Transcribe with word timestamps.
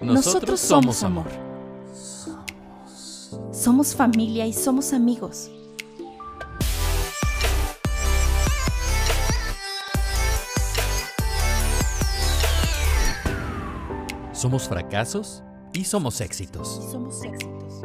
Nosotros 0.00 0.60
somos 0.60 1.02
amor. 1.02 1.26
Somos 3.52 3.94
familia 3.94 4.46
y 4.46 4.52
somos 4.52 4.92
amigos. 4.92 5.50
Somos 14.32 14.68
fracasos 14.68 15.42
y 15.74 15.84
somos 15.84 16.20
éxitos. 16.20 16.88
Somos 16.90 17.22
éxitos. 17.22 17.82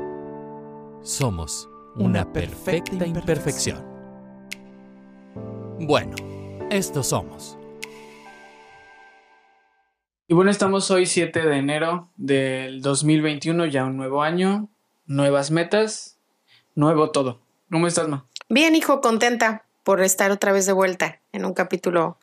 Somos 1.04 1.70
una 1.95 2.32
perfecta 2.32 3.05
imperfección. 3.05 3.95
Bueno, 5.88 6.16
estos 6.72 7.10
somos. 7.10 7.60
Y 10.28 10.34
bueno, 10.34 10.50
estamos 10.50 10.89
hoy 10.89 11.06
7 11.06 11.43
de 11.43 11.57
enero 11.57 12.10
del 12.18 12.82
2021, 12.82 13.68
ya 13.68 13.86
un 13.86 13.96
nuevo 13.96 14.24
año, 14.24 14.68
nuevas 15.06 15.52
metas, 15.52 16.18
nuevo 16.74 17.12
todo. 17.12 17.40
¿Cómo 17.70 17.86
estás, 17.86 18.07
Ma? 18.07 18.26
Bien, 18.50 18.74
hijo, 18.74 19.00
contenta 19.00 19.66
por 19.84 20.02
estar 20.02 20.32
otra 20.32 20.52
vez 20.52 20.66
de 20.66 20.74
vuelta 20.74 21.20
en 21.32 21.46
un 21.46 21.54
capítulo 21.54 22.18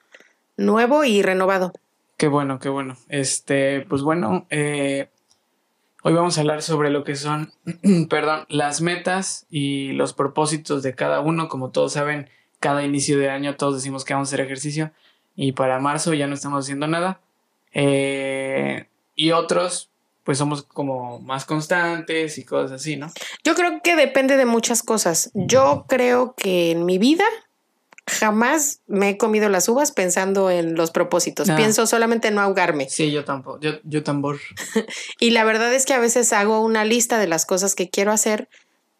nuevo 0.57 1.05
y 1.05 1.23
renovado. 1.23 1.73
Qué 2.17 2.27
bueno, 2.27 2.59
qué 2.59 2.69
bueno. 2.69 2.97
Este, 3.11 3.83
pues 3.83 4.03
bueno, 4.03 4.45
eh, 4.51 5.09
hoy 6.03 6.15
vamos 6.15 6.37
a 6.37 6.41
hablar 6.41 6.63
sobre 6.63 6.91
lo 6.91 7.05
que 7.05 7.15
son, 7.15 7.53
perdón, 8.11 8.45
las 8.49 8.81
metas 8.81 9.47
y 9.51 9.93
los 9.93 10.15
propósitos 10.15 10.83
de 10.83 10.97
cada 10.97 11.21
uno. 11.21 11.49
Como 11.49 11.71
todos 11.71 11.93
saben, 11.93 12.29
cada 12.63 12.85
inicio 12.85 13.19
de 13.19 13.29
año 13.29 13.57
todos 13.57 13.75
decimos 13.75 14.05
que 14.05 14.15
vamos 14.15 14.29
a 14.29 14.31
hacer 14.31 14.41
ejercicio 14.41 14.93
y 15.35 15.51
para 15.53 15.81
marzo 15.81 16.15
ya 16.15 16.29
no 16.29 16.35
estamos 16.35 16.65
haciendo 16.65 16.87
nada. 16.87 17.21
Eh, 17.75 18.87
y 19.17 19.33
otros, 19.33 19.91
pues 20.23 20.39
somos 20.39 20.63
como 20.63 21.19
más 21.19 21.45
constantes 21.45 22.39
y 22.39 22.45
cosas 22.45 22.81
así, 22.81 22.97
¿no? 22.97 23.13
Yo 23.43 23.57
creo 23.57 23.83
que 23.83 23.97
depende 23.97 24.37
de 24.37 24.47
muchas 24.47 24.83
cosas. 24.85 25.33
Yo 25.35 25.87
creo 25.89 26.35
que 26.37 26.71
en 26.71 26.87
mi 26.87 26.99
vida 26.99 27.25
jamás 28.07 28.81
me 28.87 29.11
he 29.11 29.19
comido 29.19 29.49
las 29.49 29.69
uvas 29.69 29.91
pensando 29.91 30.51
en 30.51 30.77
los 30.77 30.93
propósitos. 30.93 31.49
Ah. 31.51 31.57
Pienso 31.57 31.87
solamente 31.87 32.29
en 32.29 32.37
no 32.37 32.43
ahogarme. 32.43 32.89
Sí, 32.89 33.11
yo 33.11 33.25
tampoco, 33.25 33.59
yo, 33.61 33.73
yo 33.83 34.03
tambor. 34.05 34.39
Y 35.19 35.31
la 35.31 35.45
verdad 35.45 35.73
es 35.75 35.85
que 35.85 35.95
a 35.95 35.99
veces 35.99 36.33
hago 36.33 36.61
una 36.61 36.85
lista 36.85 37.19
de 37.19 37.27
las 37.27 37.45
cosas 37.47 37.75
que 37.75 37.91
quiero 37.91 38.13
hacer, 38.13 38.49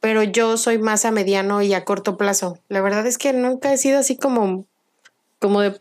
pero 0.03 0.23
yo 0.25 0.57
soy 0.59 0.77
más 0.79 1.05
a 1.07 1.13
mediano 1.13 1.63
y 1.63 1.73
a 1.73 1.85
corto 1.87 2.19
plazo. 2.19 2.59
La 2.69 2.83
verdad 2.83 3.07
es 3.07 3.17
que 3.17 3.33
nunca 3.33 3.73
he 3.73 3.79
sido 3.79 3.99
así 4.01 4.17
como, 4.17 4.67
como 5.39 5.61
de 5.63 5.81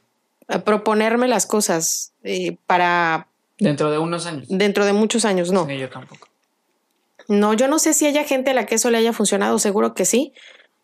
proponerme 0.64 1.28
las 1.28 1.46
cosas 1.46 2.14
eh, 2.24 2.56
para 2.68 3.28
Dentro 3.58 3.90
de 3.92 3.98
unos 3.98 4.26
años. 4.28 4.46
dentro 4.48 4.86
de 4.86 4.94
muchos 4.94 5.26
años. 5.26 5.52
No, 5.52 5.66
Sí, 5.66 5.78
yo 5.78 5.90
tampoco. 5.90 6.28
no, 7.28 7.54
yo 7.54 7.68
no 7.68 7.80
sé 7.80 7.94
si 7.94 8.06
haya 8.06 8.24
gente 8.24 8.52
a 8.52 8.54
la 8.54 8.66
que 8.66 8.76
eso 8.76 8.90
le 8.92 9.00
haya 9.00 9.12
funcionado, 9.12 9.58
seguro 9.60 9.94
que 9.96 10.06
sí, 10.06 10.34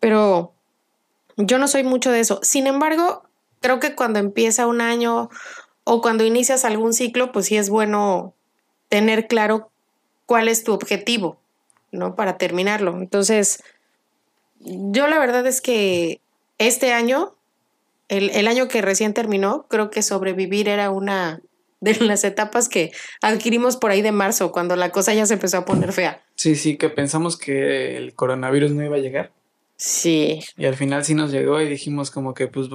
pero 0.00 0.52
yo 1.36 1.58
no 1.58 1.68
soy 1.68 1.84
mucho 1.84 2.10
de 2.10 2.20
eso. 2.20 2.40
Sin 2.42 2.66
embargo, 2.66 3.22
creo 3.60 3.78
que 3.80 3.94
cuando 3.94 4.18
empieza 4.18 4.66
un 4.66 4.80
año 4.80 5.28
o 5.84 6.00
cuando 6.02 6.24
inicias 6.24 6.64
algún 6.64 6.92
ciclo, 6.92 7.30
pues 7.32 7.46
sí 7.46 7.56
es 7.56 7.70
bueno 7.70 8.34
tener 8.88 9.26
claro 9.28 9.70
cuál 10.26 10.48
es 10.48 10.64
tu 10.64 10.72
objetivo, 10.72 11.38
¿no? 11.92 12.14
Para 12.14 12.38
terminarlo. 12.38 12.96
Entonces, 12.98 13.62
yo 14.60 15.06
la 15.08 15.18
verdad 15.18 15.46
es 15.46 15.60
que 15.60 16.20
este 16.58 16.92
año, 16.92 17.34
el, 18.08 18.30
el 18.30 18.48
año 18.48 18.68
que 18.68 18.82
recién 18.82 19.14
terminó, 19.14 19.66
creo 19.68 19.90
que 19.90 20.02
sobrevivir 20.02 20.68
era 20.68 20.90
una 20.90 21.40
de 21.80 21.94
las 22.00 22.24
etapas 22.24 22.68
que 22.68 22.90
adquirimos 23.22 23.76
por 23.76 23.90
ahí 23.90 24.02
de 24.02 24.12
marzo, 24.12 24.52
cuando 24.52 24.76
la 24.76 24.90
cosa 24.90 25.14
ya 25.14 25.26
se 25.26 25.34
empezó 25.34 25.58
a 25.58 25.64
poner 25.64 25.92
fea. 25.92 26.22
Sí, 26.34 26.56
sí, 26.56 26.76
que 26.76 26.90
pensamos 26.90 27.36
que 27.36 27.96
el 27.96 28.14
coronavirus 28.14 28.72
no 28.72 28.84
iba 28.84 28.96
a 28.96 29.00
llegar. 29.00 29.32
Sí. 29.76 30.40
Y 30.56 30.66
al 30.66 30.74
final 30.74 31.04
sí 31.04 31.14
nos 31.14 31.30
llegó 31.30 31.60
y 31.60 31.68
dijimos 31.68 32.10
como 32.10 32.34
que 32.34 32.48
pues 32.48 32.68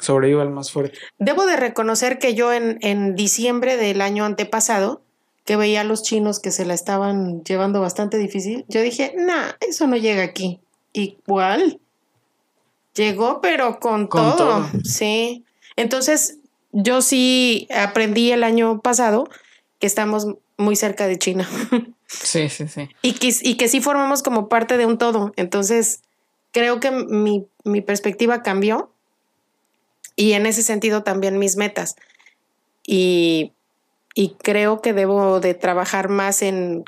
sobreviva 0.00 0.42
el 0.42 0.50
más 0.50 0.72
fuerte. 0.72 0.98
Debo 1.18 1.46
de 1.46 1.56
reconocer 1.56 2.18
que 2.18 2.34
yo 2.34 2.52
en, 2.52 2.78
en 2.82 3.14
diciembre 3.14 3.76
del 3.76 4.00
año 4.00 4.24
antepasado, 4.24 5.02
que 5.44 5.56
veía 5.56 5.82
a 5.82 5.84
los 5.84 6.02
chinos 6.02 6.40
que 6.40 6.50
se 6.50 6.64
la 6.64 6.74
estaban 6.74 7.42
llevando 7.44 7.80
bastante 7.80 8.16
difícil, 8.16 8.64
yo 8.68 8.80
dije, 8.80 9.12
nah, 9.16 9.50
eso 9.60 9.86
no 9.86 9.96
llega 9.96 10.22
aquí. 10.22 10.60
Igual. 10.92 11.80
Llegó, 12.94 13.40
pero 13.40 13.78
con, 13.80 14.06
Con 14.06 14.22
todo. 14.22 14.36
todo. 14.36 14.68
Sí. 14.84 15.44
Entonces, 15.76 16.38
yo 16.72 17.02
sí 17.02 17.68
aprendí 17.74 18.30
el 18.30 18.44
año 18.44 18.80
pasado 18.80 19.28
que 19.80 19.86
estamos 19.86 20.26
muy 20.56 20.76
cerca 20.76 21.06
de 21.08 21.18
China 21.18 21.48
Sí, 22.06 22.48
sí, 22.48 22.68
sí. 22.68 22.88
y, 23.02 23.14
que, 23.14 23.34
y 23.42 23.56
que 23.56 23.66
sí 23.68 23.80
formamos 23.80 24.22
como 24.22 24.48
parte 24.48 24.76
de 24.76 24.86
un 24.86 24.98
todo. 24.98 25.32
Entonces, 25.36 26.02
creo 26.52 26.78
que 26.78 26.90
mi, 26.92 27.46
mi 27.64 27.80
perspectiva 27.80 28.42
cambió 28.42 28.92
y 30.14 30.32
en 30.32 30.46
ese 30.46 30.62
sentido 30.62 31.02
también 31.02 31.38
mis 31.38 31.56
metas. 31.56 31.96
Y, 32.86 33.52
y 34.14 34.30
creo 34.40 34.80
que 34.80 34.92
debo 34.92 35.40
de 35.40 35.54
trabajar 35.54 36.08
más 36.08 36.42
en, 36.42 36.84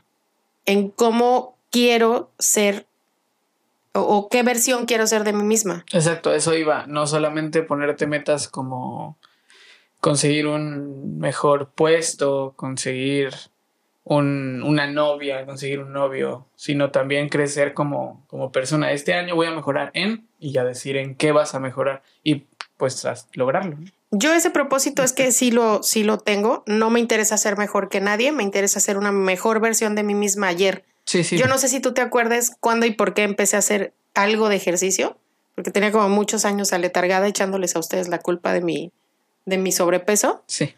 en 0.65 0.91
cómo 0.91 1.57
quiero 1.71 2.31
ser 2.39 2.87
o, 3.99 4.29
qué 4.29 4.43
versión 4.43 4.87
quiero 4.87 5.07
ser 5.07 5.25
de 5.25 5.33
mí 5.33 5.43
misma. 5.43 5.85
Exacto, 5.93 6.35
eso 6.35 6.55
iba. 6.55 6.87
No 6.87 7.07
solamente 7.07 7.63
ponerte 7.63 8.07
metas 8.07 8.47
como 8.47 9.19
conseguir 10.01 10.47
un 10.47 11.19
mejor 11.19 11.71
puesto, 11.71 12.53
conseguir 12.57 13.31
un, 14.05 14.63
una 14.63 14.87
novia, 14.87 15.47
conseguir 15.47 15.81
un 15.81 15.93
novio, 15.93 16.47
sino 16.57 16.91
también 16.91 17.29
crecer 17.29 17.75
como, 17.75 18.25
como 18.29 18.53
persona. 18.53 18.93
Este 18.93 19.15
año 19.15 19.35
voy 19.35 19.47
a 19.47 19.53
mejorar 19.53 19.91
en 19.95 20.29
y 20.39 20.53
ya 20.53 20.65
decir 20.65 20.97
en 20.97 21.15
qué 21.15 21.33
vas 21.33 21.55
a 21.55 21.61
mejorar 21.61 22.03
y 22.23 22.45
pues 22.77 23.07
lograrlo. 23.33 23.79
Yo 24.11 24.33
ese 24.33 24.51
propósito 24.51 25.03
es 25.03 25.13
que 25.13 25.33
sí 25.33 25.51
lo, 25.51 25.83
sí 25.83 26.05
lo 26.05 26.19
tengo. 26.19 26.63
No 26.67 26.91
me 26.91 27.01
interesa 27.01 27.37
ser 27.37 27.59
mejor 27.59 27.89
que 27.89 28.01
nadie, 28.01 28.33
me 28.33 28.43
interesa 28.43 28.81
ser 28.81 28.99
una 28.99 29.13
mejor 29.13 29.61
versión 29.61 29.95
de 29.95 30.03
mí 30.03 30.15
misma 30.15 30.49
ayer. 30.49 30.85
Sí, 31.05 31.25
sí. 31.25 31.37
Yo 31.37 31.47
no 31.47 31.59
sé 31.59 31.69
si 31.69 31.81
tú 31.81 31.93
te 31.93 32.01
acuerdas 32.01 32.53
cuándo 32.61 32.87
y 32.87 32.93
por 32.93 33.15
qué 33.15 33.23
empecé 33.23 33.57
a 33.57 33.61
hacer 33.61 33.93
algo 34.15 34.49
de 34.49 34.57
ejercicio, 34.57 35.19
porque 35.55 35.71
tenía 35.71 35.93
como 35.93 36.09
muchos 36.09 36.45
años 36.45 36.73
aletargada 36.73 37.27
echándoles 37.27 37.77
a 37.77 37.79
ustedes 37.79 38.09
la 38.09 38.19
culpa 38.19 38.53
de 38.53 38.61
mi, 38.61 38.93
de 39.45 39.59
mi 39.59 39.73
sobrepeso. 39.73 40.43
Sí. 40.47 40.75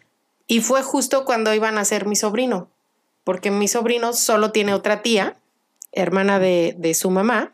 Y 0.47 0.61
fue 0.61 0.81
justo 0.81 1.25
cuando 1.25 1.53
iban 1.53 1.77
a 1.77 1.85
ser 1.85 2.05
mi 2.05 2.15
sobrino, 2.15 2.69
porque 3.23 3.51
mi 3.51 3.67
sobrino 3.67 4.13
solo 4.13 4.51
tiene 4.51 4.73
otra 4.73 5.01
tía, 5.01 5.37
hermana 5.91 6.39
de, 6.39 6.75
de 6.77 6.93
su 6.93 7.11
mamá, 7.11 7.53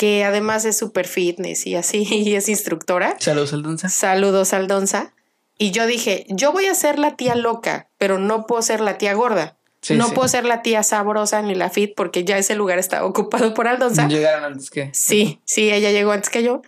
que 0.00 0.24
además 0.24 0.64
es 0.64 0.78
super 0.78 1.06
fitness 1.06 1.66
y 1.66 1.76
así, 1.76 2.06
y 2.10 2.34
es 2.34 2.48
instructora. 2.48 3.16
Saludos, 3.18 3.52
Aldonza. 3.52 3.90
Saludos, 3.90 4.54
Aldonza. 4.54 5.12
Y 5.58 5.72
yo 5.72 5.86
dije, 5.86 6.24
yo 6.30 6.52
voy 6.52 6.64
a 6.68 6.74
ser 6.74 6.98
la 6.98 7.16
tía 7.16 7.34
loca, 7.34 7.90
pero 7.98 8.18
no 8.18 8.46
puedo 8.46 8.62
ser 8.62 8.80
la 8.80 8.96
tía 8.96 9.12
gorda. 9.12 9.58
Sí, 9.82 9.96
no 9.96 10.06
sí. 10.06 10.14
puedo 10.14 10.26
ser 10.26 10.46
la 10.46 10.62
tía 10.62 10.82
sabrosa 10.82 11.42
ni 11.42 11.54
la 11.54 11.68
fit 11.68 11.92
porque 11.94 12.24
ya 12.24 12.38
ese 12.38 12.54
lugar 12.54 12.78
está 12.78 13.04
ocupado 13.04 13.52
por 13.52 13.68
Aldonza. 13.68 14.08
Llegaron 14.08 14.42
antes 14.44 14.70
que. 14.70 14.88
Sí, 14.94 15.42
sí, 15.44 15.70
ella 15.70 15.90
llegó 15.90 16.12
antes 16.12 16.30
que 16.30 16.42
yo, 16.42 16.62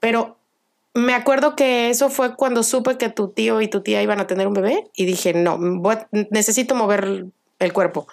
pero 0.00 0.38
me 0.94 1.12
acuerdo 1.12 1.56
que 1.56 1.90
eso 1.90 2.08
fue 2.08 2.36
cuando 2.36 2.62
supe 2.62 2.96
que 2.96 3.10
tu 3.10 3.28
tío 3.28 3.60
y 3.60 3.68
tu 3.68 3.82
tía 3.82 4.02
iban 4.02 4.18
a 4.18 4.26
tener 4.26 4.46
un 4.46 4.54
bebé 4.54 4.88
y 4.96 5.04
dije, 5.04 5.34
no, 5.34 5.58
voy 5.58 5.98
necesito 6.30 6.74
mover 6.74 7.26
el 7.58 7.72
cuerpo. 7.74 8.08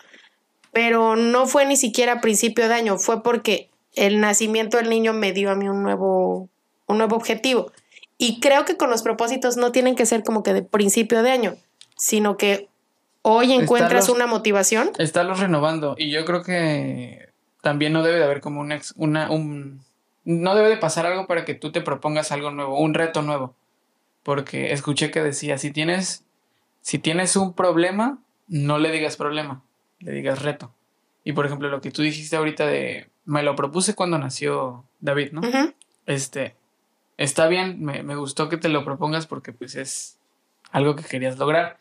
Pero 0.74 1.16
no 1.16 1.47
fue 1.47 1.66
ni 1.66 1.78
siquiera 1.78 2.12
a 2.12 2.19
principio 2.19 2.68
de 2.68 2.74
año, 2.74 2.97
fue 2.97 3.24
porque 3.24 3.69
el 3.96 4.20
nacimiento 4.20 4.78
del 4.78 4.90
niño 4.90 5.14
me 5.14 5.32
dio 5.34 5.52
a 5.52 5.56
mí 5.56 5.68
un 5.70 5.84
nuevo, 5.84 6.50
un 6.88 6.98
nuevo 6.98 7.16
objetivo. 7.16 7.72
Y 8.18 8.40
creo 8.40 8.66
que 8.66 8.78
con 8.78 8.90
los 8.90 9.02
propósitos 9.02 9.58
no 9.58 9.72
tienen 9.72 9.96
que 9.96 10.06
ser 10.06 10.24
como 10.24 10.44
que 10.44 10.53
de 10.53 10.62
principio 10.62 11.22
de 11.24 11.32
año, 11.32 11.56
sino 11.97 12.38
que 12.38 12.70
hoy 13.22 13.52
encuentras 13.53 14.06
Estarlos- 14.09 14.16
una 14.16 14.28
motivación. 14.28 14.92
Estarlos 14.97 15.40
renovando. 15.40 15.96
Y 15.97 16.12
yo 16.12 16.24
creo 16.26 16.42
que 16.44 17.30
también 17.62 17.92
no 17.94 18.03
debe 18.03 18.18
de 18.20 18.24
haber 18.24 18.42
como 18.42 18.62
un 18.62 18.72
ex- 18.72 18.94
una, 18.97 19.30
un. 19.32 19.82
No 20.24 20.56
debe 20.56 20.70
de 20.70 20.78
pasar 20.78 21.06
algo 21.06 21.28
para 21.28 21.46
que 21.46 21.53
tú 21.56 21.72
te 21.72 21.82
propongas 21.82 22.32
algo 22.32 22.52
nuevo, 22.52 22.80
un 22.80 22.94
reto 22.94 23.22
nuevo. 23.22 23.53
Porque 24.24 24.72
escuché 24.72 25.12
que 25.12 25.22
decía, 25.22 25.58
si 25.58 25.72
tienes, 25.72 26.24
si 26.82 26.98
tienes 27.00 27.36
un 27.36 27.53
problema, 27.53 28.18
no 28.48 28.80
le 28.80 28.91
digas 28.91 29.18
problema, 29.18 29.62
le 30.00 30.12
digas 30.14 30.41
reto. 30.41 30.72
Y 31.24 31.34
por 31.34 31.46
ejemplo, 31.46 31.70
lo 31.70 31.82
que 31.82 31.91
tú 31.91 32.02
dijiste 32.02 32.36
ahorita 32.36 32.66
de, 32.66 33.08
me 33.26 33.44
lo 33.44 33.56
propuse 33.56 33.96
cuando 33.96 34.18
nació 34.18 34.84
David, 35.00 35.32
¿no? 35.32 35.42
Este, 36.06 36.56
está 37.18 37.48
bien, 37.48 37.84
me, 37.84 38.04
me 38.04 38.16
gustó 38.16 38.50
que 38.50 38.58
te 38.58 38.70
lo 38.70 38.86
propongas 38.86 39.28
porque 39.28 39.52
pues 39.52 39.76
es 39.76 40.18
algo 40.72 40.96
que 40.96 41.04
querías 41.04 41.38
lograr. 41.38 41.78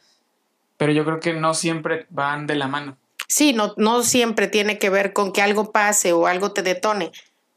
Pero 0.76 0.92
yo 0.92 1.04
creo 1.04 1.20
que 1.20 1.34
no 1.34 1.54
siempre 1.54 2.06
van 2.10 2.46
de 2.46 2.56
la 2.56 2.66
mano. 2.68 2.96
Sí, 3.28 3.52
no, 3.52 3.74
no 3.76 4.02
siempre 4.02 4.48
tiene 4.48 4.78
que 4.78 4.90
ver 4.90 5.12
con 5.12 5.32
que 5.32 5.42
algo 5.42 5.70
pase 5.72 6.12
o 6.12 6.26
algo 6.26 6.52
te 6.52 6.62
detone, 6.62 7.12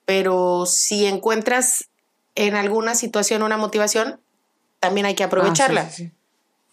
pero 0.05 0.65
si 0.65 1.05
encuentras 1.05 1.89
en 2.35 2.55
alguna 2.55 2.95
situación 2.95 3.41
una 3.43 3.57
motivación, 3.57 4.19
también 4.79 5.05
hay 5.07 5.15
que 5.15 5.23
Ah, 5.23 5.27
sí, 5.27 5.35
aprovecharla. 5.35 5.89
sí, 5.89 6.03
sí. 6.05 6.11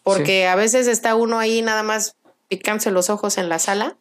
Porque 0.02 0.46
a 0.46 0.54
veces 0.54 0.86
está 0.86 1.14
uno 1.14 1.38
ahí 1.38 1.62
nada 1.62 1.82
más 1.82 2.16
picándose 2.48 2.90
los 2.90 3.08
ojos 3.08 3.38
en 3.38 3.48
la 3.48 3.58
sala 3.58 3.96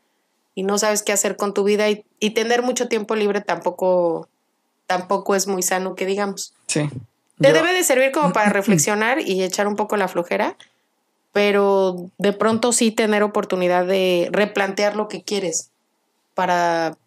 y 0.56 0.64
no 0.64 0.78
sabes 0.78 1.04
qué 1.04 1.12
hacer 1.12 1.36
con 1.38 1.54
tu 1.54 1.64
vida 1.64 1.90
y, 1.90 2.06
y 2.20 2.32
tener 2.32 2.62
mucho 2.62 2.88
tiempo 2.88 3.16
libre 3.16 3.42
tampoco, 3.42 4.28
tampoco 4.88 5.36
es 5.36 5.48
muy 5.48 5.64
sano 5.64 5.96
que 5.96 6.06
digamos. 6.06 6.54
Sí. 6.68 6.90
Te 7.40 7.48
Yo- 7.50 7.54
debe 7.54 7.74
de 7.74 7.84
servir 7.84 8.12
como 8.12 8.32
para 8.34 8.50
reflexionar 8.54 9.20
y 9.20 9.44
echar 9.44 9.68
un 9.68 9.76
poco 9.76 9.98
la 9.98 10.08
flojera, 10.08 10.56
pero 11.32 12.10
de 12.18 12.34
pronto 12.34 12.72
sí 12.74 12.92
tener 12.92 13.24
oportunidad 13.24 13.86
de 13.86 14.30
replantear 14.32 14.96
lo 14.96 15.08
que 15.08 15.24
quieres 15.24 15.72
para, 16.36 16.98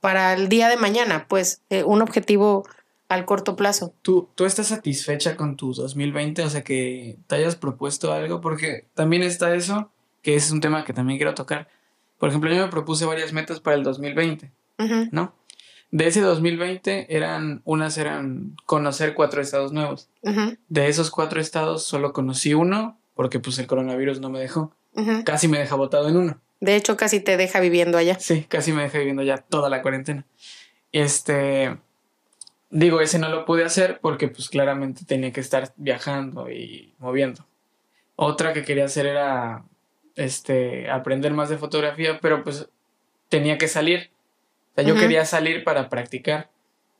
para 0.00 0.34
el 0.34 0.48
día 0.48 0.68
de 0.68 0.76
mañana, 0.76 1.26
pues 1.28 1.62
eh, 1.70 1.82
un 1.84 2.02
objetivo 2.02 2.64
al 3.08 3.24
corto 3.24 3.56
plazo. 3.56 3.92
¿Tú, 4.02 4.28
¿Tú 4.34 4.44
estás 4.46 4.68
satisfecha 4.68 5.36
con 5.36 5.56
tu 5.56 5.72
2020? 5.74 6.42
O 6.44 6.50
sea, 6.50 6.62
que 6.62 7.16
te 7.26 7.36
hayas 7.36 7.56
propuesto 7.56 8.12
algo, 8.12 8.40
porque 8.40 8.86
también 8.94 9.22
está 9.22 9.54
eso, 9.54 9.90
que 10.22 10.34
es 10.34 10.50
un 10.50 10.60
tema 10.60 10.84
que 10.84 10.92
también 10.92 11.18
quiero 11.18 11.34
tocar. 11.34 11.68
Por 12.22 12.28
ejemplo, 12.28 12.54
yo 12.54 12.62
me 12.62 12.70
propuse 12.70 13.04
varias 13.04 13.32
metas 13.32 13.58
para 13.58 13.74
el 13.74 13.82
2020, 13.82 14.52
Ujú, 14.78 15.08
¿no? 15.10 15.34
De 15.90 16.06
ese 16.06 16.20
2020 16.20 17.16
eran, 17.16 17.62
unas 17.64 17.98
eran 17.98 18.54
conocer 18.64 19.14
cuatro 19.14 19.42
estados 19.42 19.72
nuevos. 19.72 20.08
De 20.68 20.86
esos 20.86 21.10
cuatro 21.10 21.40
estados 21.40 21.82
solo 21.82 22.12
conocí 22.12 22.54
uno, 22.54 22.96
porque 23.14 23.40
pues 23.40 23.58
el 23.58 23.66
coronavirus 23.66 24.20
no 24.20 24.30
me 24.30 24.38
dejó. 24.38 24.72
Casi 25.24 25.48
me 25.48 25.58
deja 25.58 25.74
botado 25.74 26.08
en 26.10 26.16
uno. 26.16 26.40
De 26.60 26.76
hecho, 26.76 26.96
casi 26.96 27.18
te 27.18 27.36
deja 27.36 27.58
viviendo 27.58 27.98
allá. 27.98 28.16
Sí, 28.20 28.46
casi 28.48 28.70
me 28.70 28.82
dejé 28.82 28.98
viviendo 28.98 29.24
ya 29.24 29.38
toda 29.38 29.68
la 29.68 29.82
cuarentena. 29.82 30.24
Este, 30.92 31.76
digo, 32.70 33.00
ese 33.00 33.18
no 33.18 33.30
lo 33.30 33.44
pude 33.46 33.64
hacer 33.64 33.98
porque 34.00 34.28
pues 34.28 34.48
claramente 34.48 35.04
tenía 35.04 35.32
que 35.32 35.40
estar 35.40 35.72
viajando 35.74 36.48
y 36.52 36.94
moviendo. 36.98 37.44
Otra 38.14 38.52
que 38.52 38.62
quería 38.62 38.84
hacer 38.84 39.06
era, 39.06 39.64
este, 40.16 40.90
aprender 40.90 41.32
más 41.32 41.48
de 41.48 41.58
fotografía, 41.58 42.18
pero 42.20 42.44
pues 42.44 42.68
tenía 43.28 43.58
que 43.58 43.68
salir. 43.68 44.10
O 44.72 44.74
sea, 44.76 44.84
yo 44.84 44.94
quería 44.94 45.24
salir 45.24 45.64
para 45.64 45.88
practicar. 45.88 46.50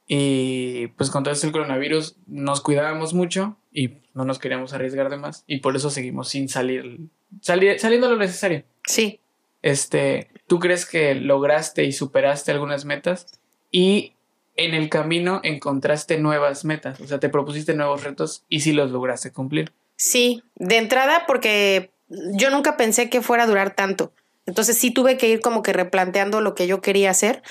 Y 0.06 0.88
pues 0.88 1.10
con 1.10 1.22
todo 1.22 1.32
esto 1.32 1.46
el 1.46 1.52
coronavirus 1.52 2.16
nos 2.26 2.60
cuidábamos 2.60 3.14
mucho 3.14 3.56
y 3.72 3.98
no 4.14 4.24
nos 4.24 4.38
queríamos 4.38 4.72
arriesgar 4.72 5.08
de 5.10 5.16
más. 5.16 5.44
Y 5.46 5.58
por 5.58 5.76
eso 5.76 5.90
seguimos 5.90 6.28
sin 6.28 6.48
salir, 6.48 6.98
salir 7.40 7.78
saliendo 7.78 8.10
lo 8.10 8.16
necesario. 8.16 8.64
Sí. 8.84 9.20
Este, 9.62 10.28
¿tú 10.48 10.58
crees 10.58 10.84
que 10.86 11.14
lograste 11.14 11.84
y 11.84 11.92
superaste 11.92 12.50
algunas 12.50 12.84
metas? 12.84 13.26
Y 13.70 14.14
en 14.56 14.74
el 14.74 14.88
camino 14.88 15.40
encontraste 15.44 16.18
nuevas 16.18 16.64
metas, 16.64 17.00
o 17.00 17.06
sea, 17.06 17.18
te 17.18 17.28
propusiste 17.28 17.74
nuevos 17.74 18.04
retos 18.04 18.44
y 18.48 18.60
sí 18.60 18.72
los 18.72 18.90
lograste 18.90 19.32
cumplir. 19.32 19.72
Sí, 19.96 20.42
de 20.56 20.78
entrada 20.78 21.24
porque 21.26 21.91
yo 22.34 22.50
nunca 22.50 22.76
pensé 22.76 23.08
que 23.10 23.22
fuera 23.22 23.44
a 23.44 23.46
durar 23.46 23.74
tanto. 23.74 24.12
Entonces 24.46 24.76
sí 24.76 24.90
tuve 24.90 25.16
que 25.16 25.28
ir 25.28 25.40
como 25.40 25.62
que 25.62 25.72
replanteando 25.72 26.40
lo 26.40 26.54
que 26.54 26.66
yo 26.66 26.80
quería 26.80 27.10
hacer. 27.10 27.42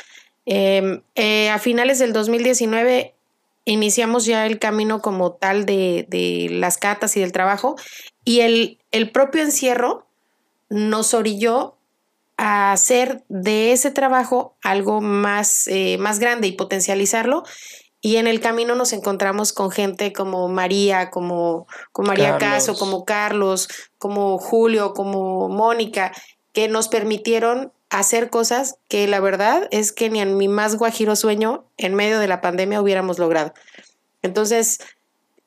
Eh, 0.45 1.01
eh, 1.15 1.49
a 1.49 1.59
finales 1.59 1.99
del 1.99 2.13
2019 2.13 3.15
iniciamos 3.65 4.25
ya 4.25 4.45
el 4.45 4.59
camino 4.59 5.01
como 5.01 5.33
tal 5.33 5.65
de, 5.65 6.05
de 6.09 6.47
las 6.49 6.77
catas 6.77 7.15
y 7.15 7.19
del 7.19 7.31
trabajo 7.31 7.75
y 8.25 8.41
el, 8.41 8.79
el 8.91 9.11
propio 9.11 9.43
encierro 9.43 10.07
nos 10.69 11.13
orilló 11.13 11.75
a 12.37 12.71
hacer 12.71 13.23
de 13.29 13.71
ese 13.71 13.91
trabajo 13.91 14.55
algo 14.63 14.99
más, 15.01 15.67
eh, 15.67 15.97
más 15.99 16.17
grande 16.19 16.47
y 16.47 16.53
potencializarlo. 16.53 17.43
Y 18.01 18.17
en 18.17 18.25
el 18.25 18.39
camino 18.39 18.73
nos 18.73 18.93
encontramos 18.93 19.53
con 19.53 19.69
gente 19.69 20.11
como 20.11 20.47
María, 20.47 21.11
como, 21.11 21.67
como 21.91 22.07
María 22.07 22.37
Carlos. 22.39 22.65
Caso, 22.67 22.75
como 22.75 23.05
Carlos, 23.05 23.69
como 23.99 24.39
Julio, 24.39 24.93
como 24.93 25.49
Mónica, 25.49 26.11
que 26.51 26.67
nos 26.67 26.87
permitieron 26.87 27.71
hacer 27.91 28.31
cosas 28.31 28.77
que 28.87 29.07
la 29.07 29.19
verdad 29.19 29.67
es 29.69 29.91
que 29.91 30.09
ni 30.09 30.19
en 30.19 30.35
mi 30.35 30.47
más 30.47 30.77
guajiro 30.77 31.15
sueño 31.15 31.65
en 31.77 31.93
medio 31.93 32.19
de 32.19 32.27
la 32.27 32.41
pandemia 32.41 32.81
hubiéramos 32.81 33.19
logrado. 33.19 33.53
Entonces, 34.23 34.79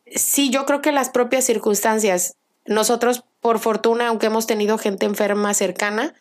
sí, 0.06 0.50
yo 0.50 0.64
creo 0.64 0.80
que 0.80 0.92
las 0.92 1.10
propias 1.10 1.44
circunstancias, 1.44 2.36
nosotros 2.66 3.24
por 3.40 3.58
fortuna, 3.58 4.08
aunque 4.08 4.26
hemos 4.26 4.46
tenido 4.46 4.78
gente 4.78 5.06
enferma 5.06 5.54
cercana, 5.54 6.14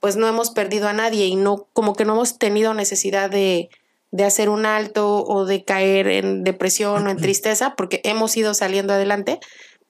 pues 0.00 0.16
no 0.16 0.28
hemos 0.28 0.50
perdido 0.50 0.88
a 0.88 0.92
nadie 0.92 1.26
y 1.26 1.36
no, 1.36 1.66
como 1.72 1.94
que 1.94 2.04
no 2.04 2.12
hemos 2.14 2.38
tenido 2.38 2.74
necesidad 2.74 3.30
de, 3.30 3.70
de 4.10 4.24
hacer 4.24 4.48
un 4.48 4.66
alto 4.66 5.24
o 5.24 5.44
de 5.44 5.64
caer 5.64 6.08
en 6.08 6.44
depresión 6.44 7.06
o 7.06 7.10
en 7.10 7.16
tristeza, 7.16 7.74
porque 7.76 8.00
hemos 8.04 8.36
ido 8.36 8.54
saliendo 8.54 8.92
adelante. 8.92 9.38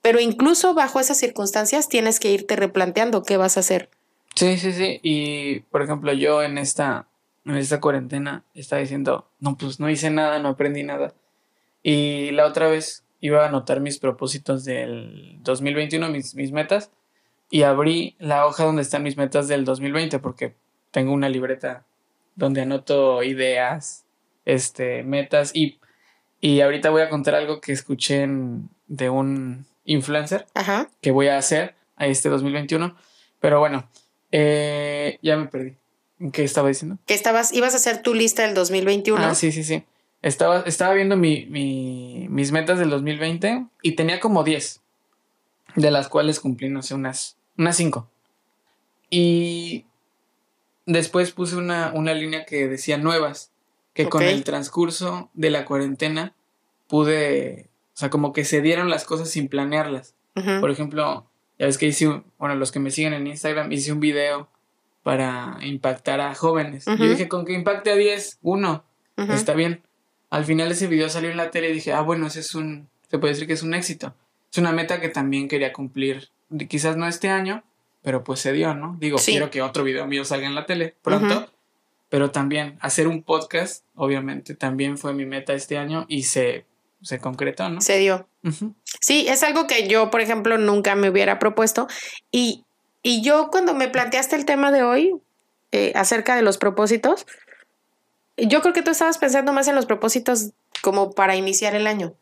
Pero 0.03 0.20
incluso 0.20 0.75
bajo 0.75 1.00
esas 1.00 1.19
circunstancias 1.19 1.88
tienes 1.88 2.20
que 2.20 2.31
irte 2.31 2.56
replanteando 2.56 3.23
qué 3.23 3.37
vas 3.37 3.56
a 3.56 3.61
hacer. 3.61 3.91
Sí, 4.35 4.56
sí, 4.56 4.73
sí. 4.73 5.00
Y 5.03 5.61
por 5.61 5.82
ejemplo, 5.82 6.12
yo 6.12 6.43
en 6.43 6.59
esta, 6.59 7.09
en 7.44 7.56
esta 7.56 7.81
cuarentena 7.81 8.44
estaba 8.55 8.81
diciendo, 8.81 9.29
no, 9.41 9.56
pues 9.56 9.81
no 9.81 9.91
hice 9.91 10.11
nada, 10.11 10.38
no 10.38 10.50
aprendí 10.50 10.82
nada. 10.82 11.14
Y 11.82 12.31
la 12.32 12.47
otra 12.47 12.69
vez 12.69 13.05
iba 13.21 13.44
a 13.44 13.49
anotar 13.49 13.81
mis 13.81 13.99
propósitos 13.99 14.64
del 14.64 15.38
2021, 15.41 16.09
mis, 16.11 16.35
mis 16.35 16.53
metas, 16.53 16.91
y 17.50 17.62
abrí 17.62 18.14
la 18.19 18.47
hoja 18.47 18.64
donde 18.64 18.82
están 18.82 19.03
mis 19.03 19.17
metas 19.17 19.49
del 19.49 19.64
2020, 19.64 20.19
porque 20.19 20.55
tengo 20.91 21.12
una 21.12 21.29
libreta 21.29 21.87
donde 22.37 22.62
anoto 22.62 23.23
ideas, 23.23 24.05
este, 24.49 25.03
metas, 25.03 25.50
y, 25.55 25.79
y 26.41 26.61
ahorita 26.62 26.89
voy 26.91 27.03
a 27.03 27.11
contar 27.11 27.35
algo 27.35 27.61
que 27.61 27.73
escuché 27.73 28.23
en- 28.23 28.71
de 28.87 29.11
un 29.11 29.67
influencer 29.85 30.47
Ajá. 30.55 30.89
que 31.03 31.11
voy 31.11 31.29
a 31.29 31.37
hacer 31.37 31.75
a 31.97 32.06
este 32.06 32.29
2021. 32.31 32.97
Pero 33.41 33.61
bueno, 33.61 33.89
eh, 34.33 35.19
ya 35.23 35.37
me 35.37 35.47
perdí. 35.47 35.77
¿En 36.19 36.33
¿Qué 36.33 36.43
estaba 36.45 36.69
diciendo? 36.69 36.99
Que 37.06 37.15
estabas, 37.15 37.53
ibas 37.53 37.75
a 37.75 37.77
hacer 37.77 38.03
tu 38.03 38.15
lista 38.15 38.43
del 38.45 38.55
2021. 38.55 39.23
Ah, 39.25 39.35
sí, 39.35 39.53
sí, 39.53 39.62
sí. 39.62 39.85
Estaba, 40.23 40.61
estaba 40.67 40.95
viendo 40.95 41.17
mi, 41.17 41.47
mi- 41.47 42.27
mis 42.31 42.50
metas 42.50 42.79
del 42.79 42.91
2020 42.91 43.67
y 43.83 43.93
tenía 43.93 44.19
como 44.19 44.43
10, 44.45 44.81
de 45.77 45.91
las 45.93 46.09
cuales 46.09 46.41
cumplí, 46.41 46.71
no 46.71 46.83
sé, 46.83 46.95
unas, 46.95 47.37
unas 47.56 47.77
5. 47.77 48.09
Y 49.11 49.85
después 50.87 51.31
puse 51.33 51.56
una, 51.56 51.93
una 51.95 52.15
línea 52.15 52.45
que 52.45 52.67
decía 52.69 52.99
nuevas, 52.99 53.53
que 54.05 54.09
con 54.09 54.23
el 54.23 54.45
transcurso 54.45 55.29
de 55.35 55.50
la 55.50 55.65
cuarentena 55.65 56.35
pude, 56.87 57.69
o 57.95 57.97
sea, 57.97 58.11
como 58.11 58.33
que 58.33 58.45
se 58.45 58.61
dieron 58.62 58.89
las 58.91 59.05
cosas 59.05 59.29
sin 59.31 59.49
planearlas. 59.49 60.14
Por 60.61 60.71
ejemplo, 60.71 61.28
ya 61.59 61.67
ves 61.67 61.78
que 61.78 61.87
hice, 61.87 62.07
un- 62.07 62.25
bueno, 62.38 62.55
los 62.55 62.71
que 62.71 62.78
me 62.78 62.93
siguen 62.93 63.12
en 63.12 63.26
Instagram, 63.26 63.73
hice 63.73 63.93
un 63.93 63.99
video 63.99 64.49
para 65.02 65.59
impactar 65.62 66.21
a 66.21 66.33
jóvenes. 66.37 66.87
Ujú. 66.87 66.97
Yo 66.97 67.09
dije, 67.11 67.26
con 67.28 67.45
que 67.45 67.55
impacte 67.55 67.90
a 67.90 67.97
10, 67.97 68.38
uno, 68.43 68.85
está 69.17 69.55
bien. 69.55 69.83
Al 70.31 70.45
final 70.45 70.71
ese 70.71 70.87
video 70.87 71.09
salió 71.09 71.28
en 71.31 71.37
la 71.37 71.50
tele 71.50 71.71
y 71.71 71.73
dije, 71.73 71.93
ah, 71.93 72.02
bueno, 72.02 72.28
ese 72.28 72.38
es 72.40 72.55
un, 72.55 72.88
se 73.11 73.19
puede 73.19 73.33
decir 73.35 73.49
que 73.49 73.55
es 73.55 73.64
un 73.64 73.75
éxito. 73.75 74.14
Es 74.52 74.59
una 74.59 74.71
meta 74.71 75.00
que 75.00 75.09
también 75.09 75.49
quería 75.49 75.73
cumplir, 75.73 76.28
quizás 76.69 76.97
no 76.97 77.09
este 77.09 77.28
año, 77.31 77.64
pero 78.02 78.23
pues 78.23 78.38
se 78.38 78.52
dio, 78.52 78.75
¿no? 78.75 78.97
Digo, 79.00 79.19
Sí. 79.19 79.33
quiero 79.33 79.50
que 79.50 79.61
otro 79.61 79.83
video 79.83 80.07
mío 80.07 80.25
salga 80.25 80.47
en 80.47 80.55
la 80.55 80.67
tele 80.67 80.95
pronto. 81.02 81.50
Pero 82.09 82.31
también 82.31 82.79
hacer 82.81 83.07
un 83.09 83.23
podcast, 83.23 83.85
obviamente, 83.95 84.55
también 84.55 84.97
fue 84.99 85.12
mi 85.12 85.27
meta 85.27 85.53
este 85.53 85.77
año 85.77 86.07
y 86.09 86.25
se, 86.25 86.65
se 87.03 87.19
concretó, 87.19 87.69
¿no? 87.69 87.81
Se 87.81 87.99
dio. 87.99 88.27
Sí, 89.00 89.27
es 89.29 89.43
algo 89.43 89.67
que 89.67 89.88
yo, 89.88 90.11
por 90.11 90.21
ejemplo, 90.21 90.57
nunca 90.59 90.95
me 90.95 91.11
hubiera 91.11 91.38
propuesto. 91.38 91.87
Y, 92.31 92.65
y 93.03 93.23
yo 93.23 93.49
cuando 93.50 93.75
me 93.75 93.88
planteaste 93.88 94.37
el 94.37 94.45
tema 94.45 94.73
de 94.73 94.83
hoy 94.83 95.15
eh, 95.73 95.93
acerca 95.95 96.35
de 96.35 96.43
los 96.43 96.57
propósitos, 96.57 97.27
yo 98.37 98.62
creo 98.62 98.73
que 98.73 98.83
tú 98.83 98.91
estabas 98.91 99.19
pensando 99.19 99.53
más 99.53 99.69
en 99.69 99.75
los 99.75 99.87
propósitos 99.87 100.50
como 100.81 101.12
para 101.12 101.37
iniciar 101.37 101.75
el 101.75 101.87
año. 101.87 102.15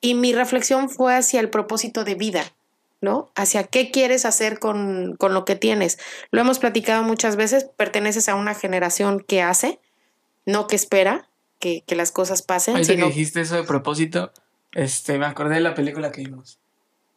Y 0.00 0.14
mi 0.14 0.32
reflexión 0.32 0.88
fue 0.88 1.14
hacia 1.14 1.40
el 1.40 1.50
propósito 1.50 2.04
de 2.04 2.14
vida, 2.14 2.44
¿no? 3.02 3.30
Hacia 3.34 3.64
qué 3.64 3.90
quieres 3.90 4.24
hacer 4.24 4.58
con, 4.58 5.16
con 5.18 5.34
lo 5.34 5.44
que 5.44 5.56
tienes. 5.56 5.98
Lo 6.30 6.40
hemos 6.40 6.58
platicado 6.58 7.02
muchas 7.02 7.36
veces, 7.36 7.64
perteneces 7.64 8.30
a 8.30 8.36
una 8.36 8.54
generación 8.54 9.20
que 9.20 9.42
hace, 9.42 9.80
no 10.46 10.66
que 10.66 10.76
espera 10.76 11.28
que, 11.58 11.82
que 11.86 11.96
las 11.96 12.12
cosas 12.12 12.42
pasen, 12.42 12.76
Ahorita 12.76 12.92
sino 12.94 13.06
que 13.06 13.12
dijiste 13.12 13.42
eso 13.42 13.56
de 13.56 13.64
propósito, 13.64 14.32
este, 14.72 15.18
me 15.18 15.26
acordé 15.26 15.56
de 15.56 15.60
la 15.60 15.74
película 15.74 16.12
que 16.12 16.22
vimos, 16.22 16.58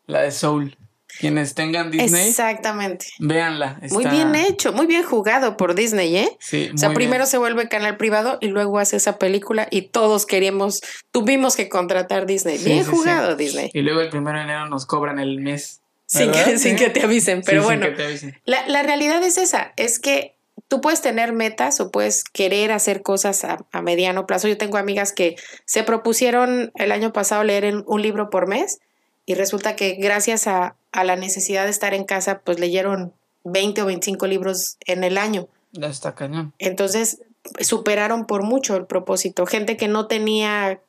la 0.08 0.22
de 0.22 0.32
Soul. 0.32 0.78
Quienes 1.20 1.54
tengan 1.56 1.92
Disney, 1.92 2.30
Exactamente. 2.30 3.08
véanla. 3.20 3.80
Muy 3.92 4.06
bien 4.06 4.36
hecho, 4.36 4.74
muy 4.74 4.86
bien 4.86 5.04
jugado 5.04 5.58
por 5.58 5.76
Disney, 5.76 6.16
¿eh? 6.18 6.30
Sí, 6.40 6.70
O 6.74 6.78
sea, 6.78 6.90
muy 6.90 6.96
primero 6.96 7.24
bien. 7.24 7.28
se 7.28 7.38
vuelve 7.38 7.68
canal 7.70 7.98
privado 7.98 8.38
y 8.42 8.48
luego 8.48 8.80
hace 8.80 8.98
esa 8.98 9.18
película 9.18 9.68
y 9.72 9.84
todos 9.84 10.26
queríamos, 10.26 10.82
tuvimos 11.12 11.56
que 11.56 11.70
contratar 11.70 12.26
Disney. 12.26 12.58
Sí, 12.58 12.66
bien 12.66 12.84
sí, 12.84 12.92
jugado, 12.92 13.32
sí. 13.38 13.44
Disney. 13.46 13.72
Y 13.74 13.82
luego 13.82 14.02
el 14.02 14.10
primero 14.10 14.38
de 14.38 14.44
enero 14.44 14.68
nos 14.68 14.86
cobran 14.86 15.20
el 15.20 15.40
mes. 15.40 15.82
Sin 16.08 16.32
que, 16.32 16.58
sin 16.60 16.76
que 16.76 16.90
te 16.92 17.02
avisen, 17.04 17.42
pero 17.44 17.62
sin 17.62 17.66
bueno. 17.66 17.88
que 17.88 17.92
te 17.94 18.06
avisen. 18.06 18.40
La, 18.46 18.68
la 18.68 18.84
realidad 18.84 19.24
es 19.24 19.38
esa, 19.40 19.74
es 19.76 20.00
que 20.00 20.36
tú 20.68 20.80
puedes 20.82 21.02
tener 21.02 21.34
metas 21.34 21.80
o 21.80 21.90
puedes 21.92 22.24
querer 22.24 22.72
hacer 22.72 23.02
cosas 23.02 23.44
a, 23.44 23.66
a 23.72 23.82
mediano 23.82 24.26
plazo. 24.28 24.48
Yo 24.48 24.58
tengo 24.58 24.78
amigas 24.78 25.14
que 25.14 25.36
se 25.66 25.84
propusieron 25.84 26.72
el 26.76 26.92
año 26.92 27.12
pasado 27.14 27.44
leer 27.44 27.84
un 27.88 28.02
libro 28.02 28.30
por 28.30 28.48
mes 28.48 28.80
y 29.26 29.34
resulta 29.34 29.76
que 29.76 29.94
gracias 29.94 30.46
a, 30.48 30.76
a 30.96 31.04
la 31.04 31.16
necesidad 31.16 31.66
de 31.66 31.72
estar 31.72 31.94
en 31.94 32.06
casa, 32.06 32.40
pues 32.44 32.60
leyeron 32.60 33.14
20 33.44 33.82
o 33.82 33.86
25 33.86 34.28
libros 34.28 34.78
en 34.86 35.04
el 35.04 35.18
año. 35.18 35.48
Ya 35.74 35.88
está 35.88 36.16
cañón. 36.16 36.54
Entonces 36.58 37.22
superaron 37.60 38.26
por 38.26 38.44
mucho 38.44 38.76
el 38.76 38.86
propósito. 38.86 39.46
Gente 39.46 39.78
que 39.78 39.88
no 39.88 40.08
tenía, 40.08 40.80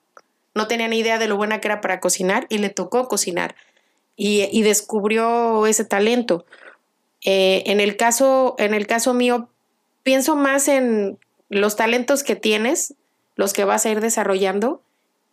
no 0.54 0.66
tenía 0.68 0.88
ni 0.88 0.98
idea 0.98 1.18
de 1.18 1.26
lo 1.26 1.36
buena 1.36 1.60
que 1.60 1.68
era 1.68 1.80
para 1.80 2.00
cocinar 2.00 2.46
y 2.48 2.58
le 2.58 2.70
tocó 2.70 3.08
cocinar 3.08 3.56
y, 4.16 4.48
y 4.50 4.62
descubrió 4.62 5.66
ese 5.66 5.84
talento. 5.84 6.46
Eh, 7.24 7.64
en, 7.66 7.80
el 7.80 7.96
caso, 7.96 8.54
en 8.58 8.74
el 8.74 8.86
caso 8.86 9.12
mío, 9.12 9.48
pienso 10.04 10.36
más 10.36 10.68
en 10.68 11.18
los 11.48 11.74
talentos 11.74 12.22
que 12.22 12.36
tienes, 12.36 12.94
los 13.34 13.52
que 13.52 13.64
vas 13.64 13.84
a 13.84 13.90
ir 13.90 14.00
desarrollando 14.00 14.80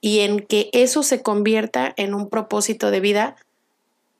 y 0.01 0.19
en 0.21 0.39
que 0.39 0.69
eso 0.73 1.03
se 1.03 1.21
convierta 1.21 1.93
en 1.95 2.15
un 2.15 2.29
propósito 2.29 2.91
de 2.91 2.99
vida 2.99 3.35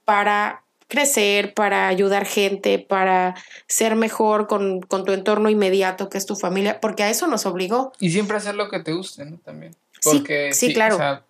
para 0.05 0.63
crecer, 0.87 1.53
para 1.53 1.87
ayudar 1.87 2.25
gente, 2.25 2.77
para 2.77 3.35
ser 3.67 3.95
mejor 3.95 4.47
con, 4.47 4.81
con, 4.81 5.05
tu 5.05 5.11
entorno 5.13 5.49
inmediato, 5.49 6.09
que 6.09 6.17
es 6.17 6.25
tu 6.25 6.35
familia, 6.35 6.79
porque 6.79 7.03
a 7.03 7.09
eso 7.09 7.27
nos 7.27 7.45
obligó. 7.45 7.93
Y 7.99 8.11
siempre 8.11 8.37
hacer 8.37 8.55
lo 8.55 8.69
que 8.69 8.79
te 8.79 8.93
guste, 8.93 9.25
¿no? 9.25 9.37
También. 9.39 9.75
Porque, 10.03 10.53
sí, 10.53 10.67
sí, 10.67 10.73
claro. 10.73 10.95
O 10.95 10.97
sea, 10.99 11.23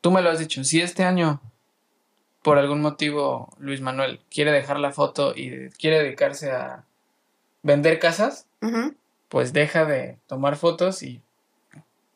tú 0.00 0.10
me 0.10 0.22
lo 0.22 0.30
has 0.30 0.38
dicho, 0.38 0.64
si 0.64 0.80
este 0.80 1.04
año, 1.04 1.40
por 2.42 2.58
algún 2.58 2.80
motivo, 2.80 3.54
Luis 3.58 3.80
Manuel 3.80 4.20
quiere 4.30 4.52
dejar 4.52 4.78
la 4.78 4.92
foto 4.92 5.34
y 5.36 5.68
quiere 5.78 6.02
dedicarse 6.02 6.50
a 6.50 6.84
vender 7.62 7.98
casas, 7.98 8.46
uh 8.62 8.68
-huh. 8.68 8.94
pues 9.28 9.52
deja 9.52 9.84
de 9.84 10.16
tomar 10.26 10.56
fotos 10.56 11.02
y 11.02 11.20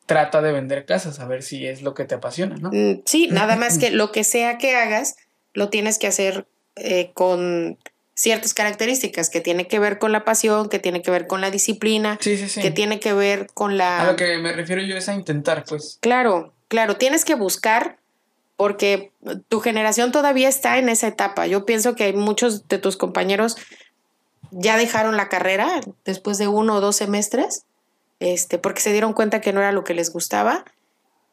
trata 0.05 0.41
de 0.41 0.51
vender 0.51 0.85
casas, 0.85 1.19
a 1.19 1.27
ver 1.27 1.43
si 1.43 1.67
es 1.67 1.81
lo 1.81 1.93
que 1.93 2.05
te 2.05 2.15
apasiona, 2.15 2.55
¿no? 2.57 2.71
Sí, 3.05 3.27
nada 3.31 3.55
más 3.55 3.77
que 3.77 3.91
lo 3.91 4.11
que 4.11 4.23
sea 4.23 4.57
que 4.57 4.75
hagas, 4.75 5.15
lo 5.55 5.69
tienes 5.69 5.97
que 5.97 6.05
hacer 6.05 6.45
eh, 6.75 7.11
con 7.13 7.77
ciertas 8.13 8.53
características 8.53 9.29
que 9.29 9.41
tiene 9.41 9.67
que 9.67 9.79
ver 9.79 9.97
con 9.97 10.11
la 10.11 10.23
pasión, 10.23 10.69
que 10.69 10.79
tiene 10.79 11.01
que 11.01 11.11
ver 11.11 11.25
con 11.25 11.41
la 11.41 11.49
disciplina, 11.49 12.17
sí, 12.21 12.37
sí, 12.37 12.47
sí. 12.47 12.61
que 12.61 12.71
tiene 12.71 12.99
que 12.99 13.13
ver 13.13 13.47
con 13.53 13.77
la... 13.77 14.01
A 14.01 14.11
lo 14.11 14.15
que 14.15 14.37
me 14.37 14.53
refiero 14.53 14.81
yo 14.83 14.95
es 14.95 15.09
a 15.09 15.15
intentar, 15.15 15.65
pues. 15.67 15.97
Claro, 16.01 16.53
claro, 16.67 16.95
tienes 16.95 17.25
que 17.25 17.35
buscar 17.35 17.97
porque 18.55 19.11
tu 19.49 19.59
generación 19.59 20.13
todavía 20.13 20.47
está 20.47 20.77
en 20.77 20.87
esa 20.87 21.07
etapa. 21.07 21.47
Yo 21.47 21.65
pienso 21.65 21.95
que 21.95 22.05
hay 22.05 22.13
muchos 22.13 22.69
de 22.69 22.77
tus 22.77 22.95
compañeros 22.95 23.57
ya 24.57 24.77
dejaron 24.77 25.17
la 25.17 25.29
carrera 25.29 25.81
después 26.05 26.37
de 26.37 26.47
uno 26.47 26.75
o 26.75 26.81
dos 26.81 26.95
semestres, 26.95 27.65
este, 28.19 28.57
porque 28.57 28.81
se 28.81 28.91
dieron 28.91 29.13
cuenta 29.13 29.41
que 29.41 29.53
no 29.53 29.59
era 29.59 29.71
lo 29.71 29.83
que 29.83 29.93
les 29.93 30.11
gustaba, 30.11 30.63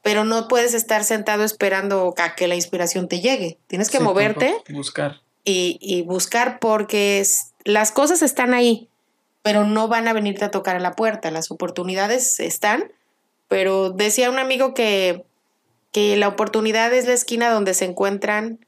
pero 0.03 0.25
no 0.25 0.49
puedes 0.49 0.75
estar 0.75 1.05
sentado 1.05 1.45
esperando 1.45 2.15
a 2.19 2.35
que 2.35 2.49
la 2.49 2.55
inspiración 2.57 3.09
te 3.09 3.21
llegue. 3.21 3.59
Tienes 3.69 3.89
que 3.91 3.99
Sí, 3.99 4.05
moverte 4.05 4.57
Buscar. 4.71 5.21
y, 5.45 5.79
y 5.81 6.03
buscar 6.03 6.59
porque 6.59 7.21
es- 7.21 7.53
las 7.65 7.93
cosas 7.93 8.23
están 8.23 8.53
ahí, 8.55 8.89
pero 9.43 9.65
no 9.65 9.89
van 9.89 10.09
a 10.09 10.13
venirte 10.13 10.45
a 10.45 10.51
tocar 10.51 10.77
a 10.77 10.81
la 10.81 10.93
puerta. 10.93 11.31
Las 11.31 11.51
oportunidades 11.51 12.41
están, 12.41 12.93
pero 13.49 13.91
decía 13.91 14.31
un 14.31 14.39
amigo 14.39 14.75
que, 14.75 15.25
que 15.93 16.17
la 16.17 16.29
oportunidad 16.29 16.93
es 16.93 17.07
la 17.07 17.13
esquina 17.13 17.51
donde 17.51 17.75
se 17.75 17.85
encuentran, 17.85 18.59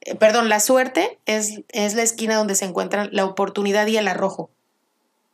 eh, 0.00 0.14
perdón, 0.14 0.48
la 0.48 0.60
suerte 0.60 1.18
es, 1.26 1.60
es 1.70 1.94
la 1.94 2.02
esquina 2.02 2.36
donde 2.36 2.54
se 2.54 2.64
encuentran 2.64 3.08
la 3.12 3.24
oportunidad 3.26 3.86
y 3.88 3.96
el 3.98 4.08
arrojo. 4.08 4.48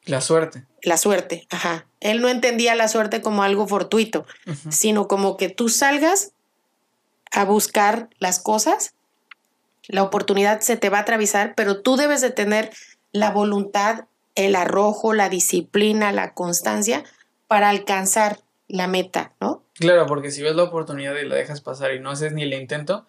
La 0.04 0.20
suerte. 0.20 0.64
La 0.82 0.96
suerte, 0.96 1.46
ajá. 1.50 1.87
Él 2.00 2.20
no 2.20 2.28
entendía 2.28 2.75
la 2.75 2.88
suerte 2.88 3.23
como 3.23 3.42
algo 3.42 3.66
fortuito, 3.66 4.26
sino 4.68 5.08
como 5.08 5.37
que 5.37 5.49
tú 5.49 5.68
salgas 5.68 6.32
a 7.32 7.44
buscar 7.44 8.08
las 8.18 8.38
cosas, 8.38 8.94
la 9.88 10.02
oportunidad 10.02 10.61
se 10.61 10.76
te 10.76 10.88
va 10.88 10.99
a 10.99 11.02
atravesar, 11.02 11.54
pero 11.54 11.80
tú 11.80 11.96
debes 11.96 12.20
de 12.20 12.30
tener 12.30 12.70
la 13.12 13.30
voluntad, 13.30 14.04
el 14.34 14.56
arrojo, 14.56 15.14
la 15.14 15.28
disciplina, 15.28 16.12
la 16.12 16.34
constancia 16.34 17.04
para 17.49 17.70
alcanzar 17.70 18.40
la 18.68 18.87
meta, 18.87 19.32
¿no? 19.40 19.62
Claro, 19.75 20.06
porque 20.06 20.30
si 20.30 20.42
ves 20.42 20.54
la 20.54 20.64
oportunidad 20.64 21.14
y 21.16 21.26
la 21.26 21.34
dejas 21.34 21.61
pasar 21.61 21.92
y 21.92 22.00
no 22.00 22.11
haces 22.11 22.32
ni 22.32 22.42
el 22.42 22.54
intento, 22.54 23.06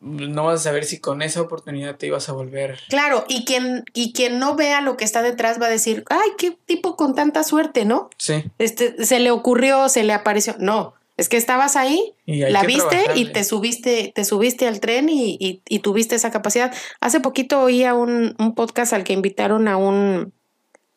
no 0.00 0.44
vas 0.44 0.60
a 0.60 0.64
saber 0.64 0.84
si 0.84 0.98
con 1.00 1.22
esa 1.22 1.40
oportunidad 1.40 1.96
te 1.96 2.06
ibas 2.06 2.28
a 2.28 2.32
volver. 2.32 2.78
Claro, 2.88 3.24
y 3.28 3.44
quien, 3.44 3.84
y 3.94 4.12
quien 4.12 4.38
no 4.38 4.54
vea 4.54 4.80
lo 4.80 4.96
que 4.96 5.04
está 5.04 5.22
detrás 5.22 5.60
va 5.60 5.66
a 5.66 5.70
decir, 5.70 6.04
ay, 6.10 6.30
qué 6.38 6.56
tipo 6.66 6.96
con 6.96 7.14
tanta 7.14 7.42
suerte, 7.44 7.84
¿no? 7.84 8.10
Sí. 8.18 8.44
Este, 8.58 9.04
se 9.04 9.18
le 9.20 9.30
ocurrió, 9.30 9.88
se 9.88 10.04
le 10.04 10.12
apareció. 10.12 10.54
No, 10.58 10.94
es 11.16 11.28
que 11.30 11.38
estabas 11.38 11.76
ahí, 11.76 12.12
la 12.26 12.62
viste 12.64 12.98
y 13.14 13.24
te 13.32 13.42
subiste, 13.42 14.12
te 14.14 14.24
subiste 14.26 14.66
al 14.68 14.80
tren 14.80 15.08
y, 15.08 15.36
y- 15.40 15.62
y 15.66 15.78
tuviste 15.78 16.14
esa 16.14 16.30
capacidad. 16.30 16.74
Hace 17.00 17.20
poquito 17.20 17.60
oía 17.62 17.94
un, 17.94 18.34
un 18.38 18.54
podcast 18.54 18.92
al 18.92 19.02
que 19.02 19.14
invitaron 19.14 19.66
a 19.66 19.78
un, 19.78 20.32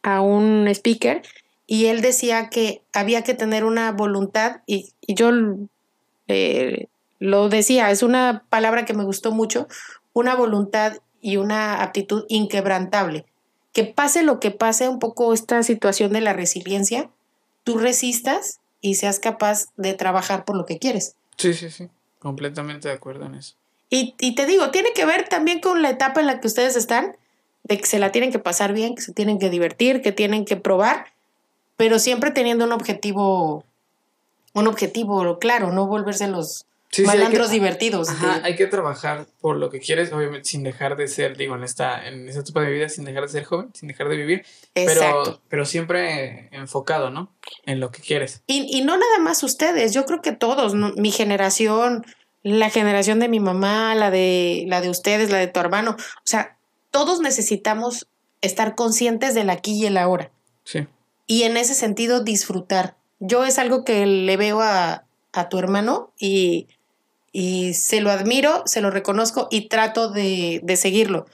a 0.03 0.19
un 0.21 0.67
speaker 0.67 1.21
y 1.65 1.85
él 1.85 2.01
decía 2.01 2.49
que 2.49 2.81
había 2.93 3.23
que 3.23 3.33
tener 3.33 3.63
una 3.63 3.91
voluntad 3.93 4.57
y, 4.65 4.91
y 5.07 5.13
yo 5.15 5.31
eh, 6.27 6.87
lo 7.19 7.49
decía, 7.49 7.91
es 7.91 8.01
una 8.01 8.43
palabra 8.49 8.85
que 8.85 8.93
me 8.93 9.03
gustó 9.03 9.31
mucho, 9.31 9.67
una 10.13 10.35
voluntad 10.35 10.97
y 11.21 11.37
una 11.37 11.83
aptitud 11.83 12.25
inquebrantable. 12.29 13.25
Que 13.73 13.83
pase 13.83 14.23
lo 14.23 14.39
que 14.39 14.51
pase, 14.51 14.89
un 14.89 14.99
poco 14.99 15.33
esta 15.33 15.61
situación 15.63 16.11
de 16.13 16.21
la 16.21 16.33
resiliencia, 16.33 17.09
tú 17.63 17.77
resistas 17.77 18.59
y 18.81 18.95
seas 18.95 19.19
capaz 19.19 19.67
de 19.75 19.93
trabajar 19.93 20.45
por 20.45 20.55
lo 20.55 20.65
que 20.65 20.79
quieres. 20.79 21.15
Sí, 21.37 21.53
sí, 21.53 21.69
sí. 21.69 21.89
Completamente 22.19 22.87
de 22.87 22.95
acuerdo 22.95 23.25
en 23.25 23.35
eso. 23.35 23.55
Y, 23.89 24.15
y 24.19 24.35
te 24.35 24.45
digo, 24.45 24.71
tiene 24.71 24.93
que 24.93 25.05
ver 25.05 25.27
también 25.29 25.59
con 25.59 25.81
la 25.81 25.89
etapa 25.89 26.19
en 26.19 26.27
la 26.27 26.39
que 26.39 26.47
ustedes 26.47 26.75
están, 26.75 27.15
de 27.63 27.77
que 27.77 27.85
se 27.85 27.99
la 27.99 28.11
tienen 28.11 28.31
que 28.31 28.39
pasar 28.39 28.73
bien, 28.73 28.95
que 28.95 29.01
se 29.01 29.13
tienen 29.13 29.39
que 29.39 29.49
divertir, 29.49 30.01
que 30.01 30.11
tienen 30.11 30.45
que 30.45 30.57
probar, 30.57 31.07
pero 31.77 31.99
siempre 31.99 32.31
teniendo 32.31 32.65
un 32.65 32.71
objetivo, 32.71 33.63
un 34.53 34.67
objetivo 34.67 35.39
claro, 35.39 35.71
no 35.71 35.87
volverse 35.87 36.27
los 36.27 36.65
Sí, 36.91 37.03
que- 37.03 37.47
divertidos. 37.49 38.09
Ajá, 38.09 38.39
de- 38.39 38.45
hay 38.45 38.55
que 38.55 38.65
trabajar 38.65 39.27
por 39.41 39.57
lo 39.57 39.69
que 39.69 39.79
quieres, 39.79 40.11
obviamente 40.11 40.49
sin 40.49 40.63
dejar 40.63 40.95
de 40.97 41.07
ser, 41.07 41.37
digo, 41.37 41.55
en 41.55 41.63
esta, 41.63 42.07
en 42.07 42.27
esta 42.27 42.41
etapa 42.41 42.61
de 42.61 42.71
vida, 42.71 42.89
sin 42.89 43.05
dejar 43.05 43.23
de 43.23 43.29
ser 43.29 43.43
joven, 43.43 43.69
sin 43.73 43.87
dejar 43.87 44.09
de 44.09 44.17
vivir, 44.17 44.45
Exacto. 44.75 45.23
pero, 45.23 45.41
pero 45.49 45.65
siempre 45.65 46.49
enfocado, 46.51 47.09
¿no? 47.11 47.31
En 47.65 47.79
lo 47.79 47.91
que 47.91 48.01
quieres. 48.01 48.41
Y, 48.47 48.75
y 48.75 48.81
no 48.83 48.97
nada 48.97 49.19
más 49.19 49.43
ustedes, 49.43 49.93
yo 49.93 50.05
creo 50.05 50.21
que 50.21 50.31
todos, 50.31 50.73
¿no? 50.73 50.91
mi 50.95 51.11
generación, 51.11 52.05
la 52.41 52.69
generación 52.69 53.19
de 53.19 53.27
mi 53.29 53.39
mamá, 53.39 53.93
la 53.95 54.09
de, 54.11 54.63
la 54.67 54.81
de 54.81 54.89
ustedes, 54.89 55.29
la 55.29 55.37
de 55.37 55.47
tu 55.47 55.59
hermano, 55.59 55.91
o 55.91 56.21
sea, 56.25 56.57
todos 56.91 57.19
necesitamos 57.19 58.07
estar 58.41 58.73
conscientes 58.75 59.35
del 59.35 59.49
aquí 59.51 59.73
y 59.73 59.85
el 59.85 59.97
ahora. 59.97 60.31
Sí. 60.63 60.87
y 61.27 61.43
en 61.43 61.57
ese 61.57 61.73
sentido 61.75 62.23
disfrutar. 62.23 62.95
Yo 63.19 63.43
es 63.45 63.59
algo 63.59 63.83
que 63.83 64.05
le 64.05 64.37
veo 64.37 64.61
a, 64.61 65.03
a 65.33 65.49
tu 65.49 65.59
hermano 65.59 66.11
y, 66.17 66.67
y 67.31 67.73
se 67.73 68.01
lo 68.01 68.11
admiro, 68.11 68.63
se 68.65 68.81
lo 68.81 68.91
reconozco 68.91 69.47
y 69.51 69.67
trato 69.69 70.09
de, 70.09 70.59
de 70.63 70.75
seguirlo. 70.77 71.25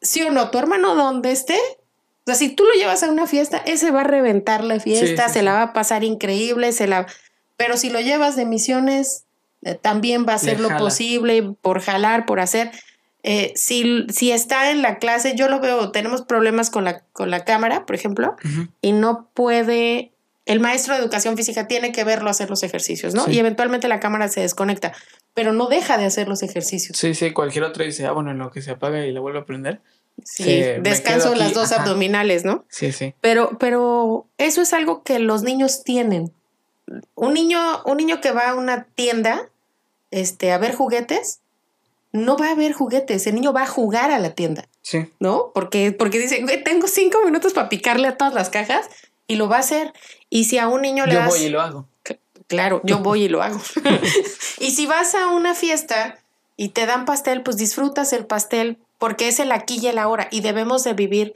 ¿Sí 0.00 0.22
o 0.22 0.30
no? 0.30 0.50
Tu 0.50 0.58
hermano 0.58 0.94
donde 0.94 1.30
esté, 1.32 1.56
o 1.56 2.26
sea, 2.26 2.34
si 2.34 2.50
tú 2.50 2.64
lo 2.64 2.74
llevas 2.74 3.02
a 3.02 3.10
una 3.10 3.26
fiesta, 3.26 3.58
ese 3.58 3.90
va 3.90 4.00
a 4.02 4.04
reventar 4.04 4.64
la 4.64 4.80
fiesta, 4.80 5.28
Sí, 5.28 5.32
se 5.34 5.38
sí. 5.40 5.44
la 5.44 5.52
va 5.54 5.62
a 5.62 5.72
pasar 5.72 6.04
increíble, 6.04 6.72
se 6.72 6.86
la... 6.86 7.06
Pero 7.56 7.76
si 7.76 7.90
lo 7.90 8.00
llevas 8.00 8.34
de 8.36 8.44
misiones, 8.44 9.24
eh, 9.62 9.74
también 9.80 10.26
va 10.26 10.32
a 10.32 10.36
hacer 10.36 10.56
Le 10.56 10.62
lo 10.62 10.68
jala. 10.70 10.80
posible 10.80 11.54
por 11.60 11.80
jalar, 11.80 12.26
por 12.26 12.40
hacer. 12.40 12.72
Eh, 13.24 13.52
si, 13.54 14.04
si 14.08 14.32
está 14.32 14.72
en 14.72 14.82
la 14.82 14.98
clase, 14.98 15.34
yo 15.36 15.48
lo 15.48 15.60
veo, 15.60 15.92
tenemos 15.92 16.22
problemas 16.22 16.70
con 16.70 16.84
la, 16.84 17.00
con 17.12 17.30
la 17.30 17.44
cámara, 17.44 17.86
por 17.86 17.94
ejemplo, 17.94 18.34
y 18.80 18.90
no 18.90 19.28
puede, 19.34 20.10
el 20.44 20.60
maestro 20.60 20.94
de 20.94 21.00
educación 21.00 21.36
física 21.36 21.68
tiene 21.68 21.92
que 21.92 22.04
verlo 22.04 22.28
hacer 22.28 22.50
los 22.50 22.62
ejercicios, 22.62 23.14
¿no? 23.14 23.24
Sí. 23.26 23.32
Y 23.32 23.38
eventualmente 23.38 23.88
la 23.88 24.00
cámara 24.00 24.28
se 24.28 24.40
desconecta, 24.40 24.92
pero 25.34 25.52
no 25.52 25.68
deja 25.68 25.98
de 25.98 26.04
hacer 26.04 26.28
los 26.28 26.42
ejercicios. 26.42 26.98
Sí, 26.98 27.14
sí, 27.14 27.32
cualquier 27.32 27.64
otro 27.64 27.84
dice, 27.84 28.06
ah, 28.06 28.12
bueno, 28.12 28.32
en 28.32 28.38
lo 28.38 28.50
que 28.50 28.62
se 28.62 28.72
apaga 28.72 29.06
y 29.06 29.12
la 29.12 29.20
vuelve 29.20 29.40
a 29.40 29.44
prender. 29.44 29.80
Sí, 30.24 30.62
descanso 30.80 31.34
las 31.34 31.54
dos 31.54 31.72
ajá. 31.72 31.82
abdominales, 31.82 32.44
¿no? 32.44 32.64
Sí, 32.68 32.92
sí. 32.92 33.14
Pero, 33.20 33.56
pero 33.58 34.26
eso 34.36 34.60
es 34.60 34.72
algo 34.72 35.02
que 35.02 35.18
los 35.18 35.42
niños 35.42 35.84
tienen. 35.84 36.32
Un 37.14 37.32
niño, 37.34 37.82
un 37.86 37.96
niño 37.96 38.20
que 38.20 38.32
va 38.32 38.50
a 38.50 38.54
una 38.54 38.84
tienda 38.94 39.48
este, 40.10 40.52
a 40.52 40.58
ver 40.58 40.74
juguetes, 40.74 41.40
no 42.12 42.36
va 42.36 42.50
a 42.50 42.54
ver 42.54 42.72
juguetes, 42.72 43.26
el 43.26 43.36
niño 43.36 43.54
va 43.54 43.62
a 43.62 43.66
jugar 43.66 44.10
a 44.10 44.18
la 44.18 44.34
tienda. 44.34 44.68
Sí. 44.82 45.08
¿no? 45.20 45.52
Porque, 45.54 45.92
porque 45.92 46.18
dice, 46.18 46.42
güey, 46.42 46.62
tengo 46.62 46.88
cinco 46.88 47.18
minutos 47.24 47.52
para 47.52 47.68
picarle 47.68 48.08
a 48.08 48.16
todas 48.16 48.34
las 48.34 48.50
cajas 48.50 48.90
y 49.26 49.36
lo 49.36 49.48
va 49.48 49.56
a 49.56 49.60
hacer. 49.60 49.92
Y 50.30 50.44
si 50.44 50.58
a 50.58 50.68
un 50.68 50.82
niño 50.82 51.06
le 51.06 51.14
Yo 51.14 51.18
das, 51.20 51.28
voy 51.28 51.40
y 51.40 51.48
lo 51.48 51.60
hago. 51.60 51.88
claro, 52.48 52.80
yo 52.84 52.98
voy 53.02 53.24
y 53.24 53.28
lo 53.28 53.42
hago. 53.42 53.60
y 54.58 54.70
si 54.72 54.86
vas 54.86 55.14
a 55.14 55.28
una 55.28 55.54
fiesta 55.54 56.18
y 56.56 56.70
te 56.70 56.86
dan 56.86 57.04
pastel, 57.04 57.42
pues 57.42 57.56
disfrutas 57.56 58.12
el 58.12 58.26
pastel 58.26 58.78
porque 58.98 59.28
es 59.28 59.40
el 59.40 59.50
aquí 59.52 59.78
y 59.82 59.86
el 59.88 59.98
ahora 59.98 60.28
y 60.30 60.40
debemos 60.42 60.84
de 60.84 60.92
vivir 60.94 61.34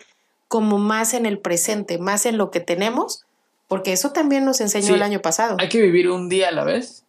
como 0.49 0.79
más 0.79 1.15
en 1.15 1.27
el 1.27 1.39
presente, 1.39 1.99
más 1.99 2.27
en 2.27 2.39
lo 2.39 2.51
que 2.53 2.61
tenemos, 2.61 3.25
porque 3.67 3.93
eso 3.93 4.13
también 4.13 4.45
nos 4.45 4.61
enseñó 4.61 4.87
Sí. 4.89 4.93
el 4.95 5.03
año 5.03 5.21
pasado. 5.21 5.57
Hay 5.59 5.69
que 5.69 5.81
vivir 5.83 6.09
un 6.09 6.29
día 6.29 6.51
a 6.51 6.53
la 6.53 6.63
vez, 6.63 7.05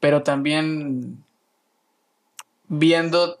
pero 0.00 0.22
también 0.22 1.22
viendo 2.68 3.40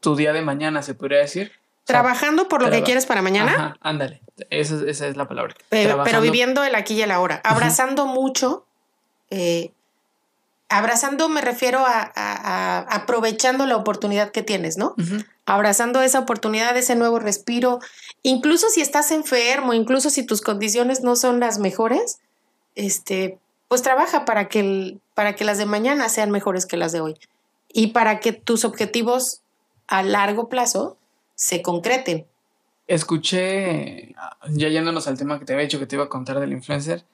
tu 0.00 0.16
día 0.16 0.32
de 0.34 0.42
mañana, 0.42 0.82
se 0.82 0.94
podría 0.94 1.18
decir. 1.20 1.52
Trabajando 1.84 2.48
por 2.48 2.62
lo 2.62 2.70
que 2.70 2.82
quieres 2.84 3.06
para 3.06 3.20
mañana, 3.22 3.52
Ajá, 3.52 3.76
ándale. 3.80 4.20
Esa, 4.50 4.74
es- 4.76 4.82
esa 4.82 5.06
es 5.06 5.16
la 5.16 5.28
palabra. 5.28 5.54
Pero, 5.68 6.02
pero 6.04 6.18
viviendo 6.32 6.64
el 6.64 6.74
aquí 6.74 6.94
y 6.94 7.02
el 7.02 7.10
ahora, 7.10 7.40
abrazando 7.44 8.06
mucho, 8.06 8.64
eh, 9.30 9.70
abrazando 10.68 11.28
me 11.28 11.40
refiero 11.40 11.80
a, 11.86 12.00
a- 12.14 12.78
a 12.78 12.78
aprovechando 12.96 13.66
la 13.66 13.76
oportunidad 13.76 14.30
que 14.30 14.42
tienes, 14.42 14.76
¿no? 14.76 14.94
Abrazando 15.46 16.00
esa 16.02 16.18
oportunidad, 16.20 16.76
ese 16.76 16.96
nuevo 16.96 17.18
respiro, 17.18 17.80
incluso 18.22 18.70
si 18.70 18.80
estás 18.80 19.10
enfermo, 19.10 19.74
incluso 19.74 20.08
si 20.10 20.24
tus 20.24 20.40
condiciones 20.40 21.02
no 21.02 21.16
son 21.16 21.38
las 21.38 21.58
mejores, 21.58 22.18
este, 22.76 23.38
pues 23.68 23.82
trabaja 23.82 24.24
para 24.24 24.48
que, 24.48 24.60
el- 24.60 25.00
para 25.14 25.34
que 25.36 25.44
las 25.44 25.58
de 25.58 25.66
mañana 25.66 26.08
sean 26.08 26.30
mejores 26.30 26.64
que 26.66 26.76
las 26.78 26.92
de 26.92 27.00
hoy. 27.00 27.16
Y 27.72 27.88
para 27.88 28.20
que 28.20 28.32
tus 28.32 28.64
objetivos 28.64 29.42
a 29.86 30.02
largo 30.02 30.48
plazo 30.48 30.96
se 31.34 31.62
concreten. 31.62 32.26
Escuché, 32.86 34.14
ya 34.50 34.68
yéndonos 34.68 35.06
al 35.08 35.16
tema 35.18 35.38
que 35.38 35.44
te 35.44 35.52
había 35.54 35.64
dicho 35.64 35.78
que 35.78 35.86
te 35.86 35.96
iba 35.96 36.04
a 36.04 36.08
contar 36.08 36.38
del 36.40 36.52
influencer, 36.52 37.04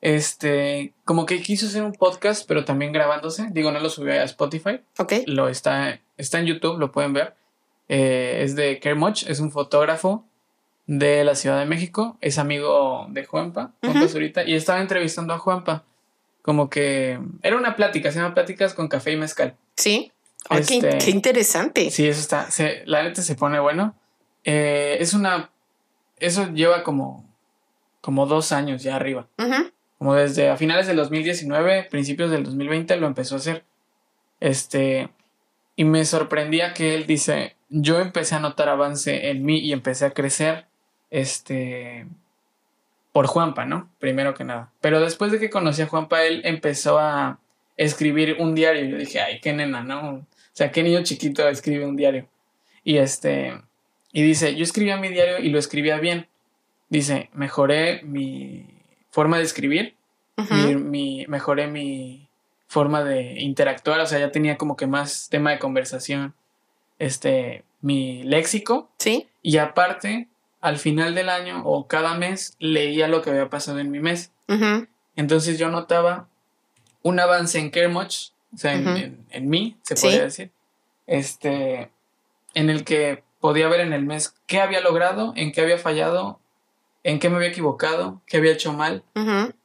este, 0.00 0.94
como 1.04 1.26
que 1.26 1.42
quiso 1.42 1.66
hacer 1.66 1.82
un 1.82 1.92
podcast, 1.92 2.46
pero 2.46 2.64
también 2.64 2.92
grabándose. 2.92 3.48
Digo, 3.50 3.70
no 3.70 3.80
lo 3.80 3.90
subió 3.90 4.12
a 4.14 4.24
Spotify, 4.24 4.80
¿Ok? 4.98 5.12
lo 5.26 5.48
está, 5.48 6.00
está 6.16 6.38
en 6.38 6.46
YouTube, 6.46 6.78
lo 6.78 6.92
pueden 6.92 7.12
ver. 7.12 7.34
Eh, 7.88 8.42
es 8.44 8.54
de 8.54 8.78
Kermoch, 8.78 9.24
es 9.26 9.40
un 9.40 9.50
fotógrafo 9.50 10.24
de 10.86 11.24
la 11.24 11.34
Ciudad 11.34 11.58
de 11.58 11.66
México, 11.66 12.16
es 12.20 12.38
amigo 12.38 13.06
de 13.10 13.24
Juanpa, 13.24 13.72
Juanpa 13.82 14.00
Ujú. 14.00 14.08
Zurita, 14.08 14.44
y 14.44 14.54
estaba 14.54 14.80
entrevistando 14.80 15.34
a 15.34 15.38
Juanpa. 15.38 15.84
Como 16.42 16.70
que 16.70 17.18
era 17.42 17.56
una 17.56 17.76
plática, 17.76 18.10
se 18.10 18.18
llama 18.20 18.34
Pláticas 18.34 18.74
con 18.74 18.88
Café 18.88 19.12
y 19.12 19.16
Mezcal. 19.16 19.56
Sí. 19.76 20.12
Ay, 20.48 20.64
qué, 20.66 20.76
Este, 20.78 20.98
qué 20.98 21.10
interesante. 21.10 21.90
Sí, 21.90 22.06
eso 22.08 22.20
está. 22.20 22.50
se- 22.50 22.82
la 22.86 23.02
neta 23.02 23.22
se 23.22 23.34
pone 23.34 23.60
bueno. 23.60 23.94
Eh, 24.44 24.96
es 25.00 25.12
una. 25.14 25.50
Eso 26.18 26.48
lleva 26.52 26.82
como. 26.82 27.28
Como 28.00 28.26
dos 28.26 28.52
años 28.52 28.82
ya 28.82 28.96
arriba. 28.96 29.28
Como 29.98 30.14
desde 30.14 30.48
a 30.48 30.56
finales 30.56 30.86
del 30.86 30.96
2019, 30.96 31.84
principios 31.90 32.30
del 32.30 32.44
2020 32.44 32.96
lo 32.96 33.06
empezó 33.06 33.34
a 33.34 33.38
hacer. 33.38 33.64
Este. 34.40 35.10
Y 35.76 35.84
me 35.84 36.04
sorprendía 36.04 36.72
que 36.74 36.94
él 36.94 37.06
dice. 37.06 37.56
Yo 37.68 38.00
empecé 38.00 38.34
a 38.34 38.40
notar 38.40 38.68
avance 38.68 39.30
en 39.30 39.44
mí 39.44 39.58
y 39.58 39.72
empecé 39.72 40.06
a 40.06 40.10
crecer. 40.12 40.66
Este. 41.10 42.06
Por 43.12 43.26
Juanpa, 43.26 43.66
¿no? 43.66 43.90
Primero 43.98 44.34
que 44.34 44.44
nada. 44.44 44.72
Pero 44.80 45.00
después 45.00 45.32
de 45.32 45.38
que 45.40 45.50
conocí 45.50 45.82
a 45.82 45.86
Juanpa, 45.86 46.22
él 46.24 46.42
empezó 46.44 46.98
a 46.98 47.38
escribir 47.76 48.36
un 48.38 48.54
diario. 48.54 48.84
Yo 48.84 48.96
dije, 48.96 49.20
ay, 49.20 49.40
qué 49.40 49.52
nena, 49.52 49.82
¿no? 49.82 50.24
O 50.52 50.56
sea, 50.56 50.70
qué 50.70 50.82
niño 50.82 51.02
chiquito 51.02 51.48
escribe 51.48 51.86
un 51.86 51.96
diario. 51.96 52.26
Y 52.84 52.98
este. 52.98 53.60
Y 54.12 54.22
dice, 54.22 54.54
yo 54.56 54.64
escribía 54.64 54.96
mi 54.96 55.08
diario 55.08 55.38
y 55.38 55.50
lo 55.50 55.58
escribía 55.58 55.98
bien. 55.98 56.26
Dice, 56.88 57.30
mejoré 57.32 58.02
mi 58.02 58.66
forma 59.10 59.36
de 59.38 59.44
escribir, 59.44 59.94
mi, 60.50 60.74
mi- 60.76 61.26
mejoré 61.28 61.68
mi 61.68 62.28
forma 62.66 63.04
de 63.04 63.40
interactuar, 63.40 64.00
o 64.00 64.06
sea, 64.06 64.18
ya 64.18 64.32
tenía 64.32 64.56
como 64.56 64.76
que 64.76 64.86
más 64.88 65.28
tema 65.28 65.50
de 65.52 65.58
conversación, 65.60 66.34
este, 66.98 67.64
mi 67.80 68.22
léxico, 68.24 68.90
Sí. 68.98 69.28
y 69.42 69.58
aparte, 69.58 70.28
al 70.60 70.78
final 70.78 71.14
del 71.14 71.28
año 71.28 71.62
o 71.64 71.86
cada 71.86 72.14
mes, 72.14 72.56
leía 72.58 73.06
lo 73.08 73.22
que 73.22 73.30
había 73.30 73.48
pasado 73.48 73.78
en 73.78 73.90
mi 73.90 74.00
mes. 74.00 74.32
Entonces 75.16 75.58
yo 75.58 75.68
notaba 75.70 76.28
un 77.02 77.18
avance 77.20 77.58
en 77.58 77.70
Kermoch, 77.70 78.30
o 78.52 78.56
sea, 78.56 78.74
en, 78.74 78.88
en- 78.96 79.26
en 79.30 79.48
mí, 79.48 79.76
se 79.82 79.96
Sí. 79.96 80.02
podría 80.06 80.22
decir, 80.24 80.50
este, 81.06 81.90
en 82.54 82.70
el 82.70 82.84
que 82.84 83.22
podía 83.40 83.68
ver 83.68 83.80
en 83.80 83.92
el 83.92 84.04
mes 84.04 84.34
qué 84.46 84.60
había 84.60 84.80
logrado, 84.80 85.32
en 85.36 85.52
qué 85.52 85.60
había 85.60 85.78
fallado, 85.78 86.40
en 87.04 87.18
qué 87.18 87.30
me 87.30 87.36
había 87.36 87.48
equivocado, 87.48 88.20
qué 88.26 88.36
había 88.38 88.52
hecho 88.52 88.72
mal, 88.72 89.02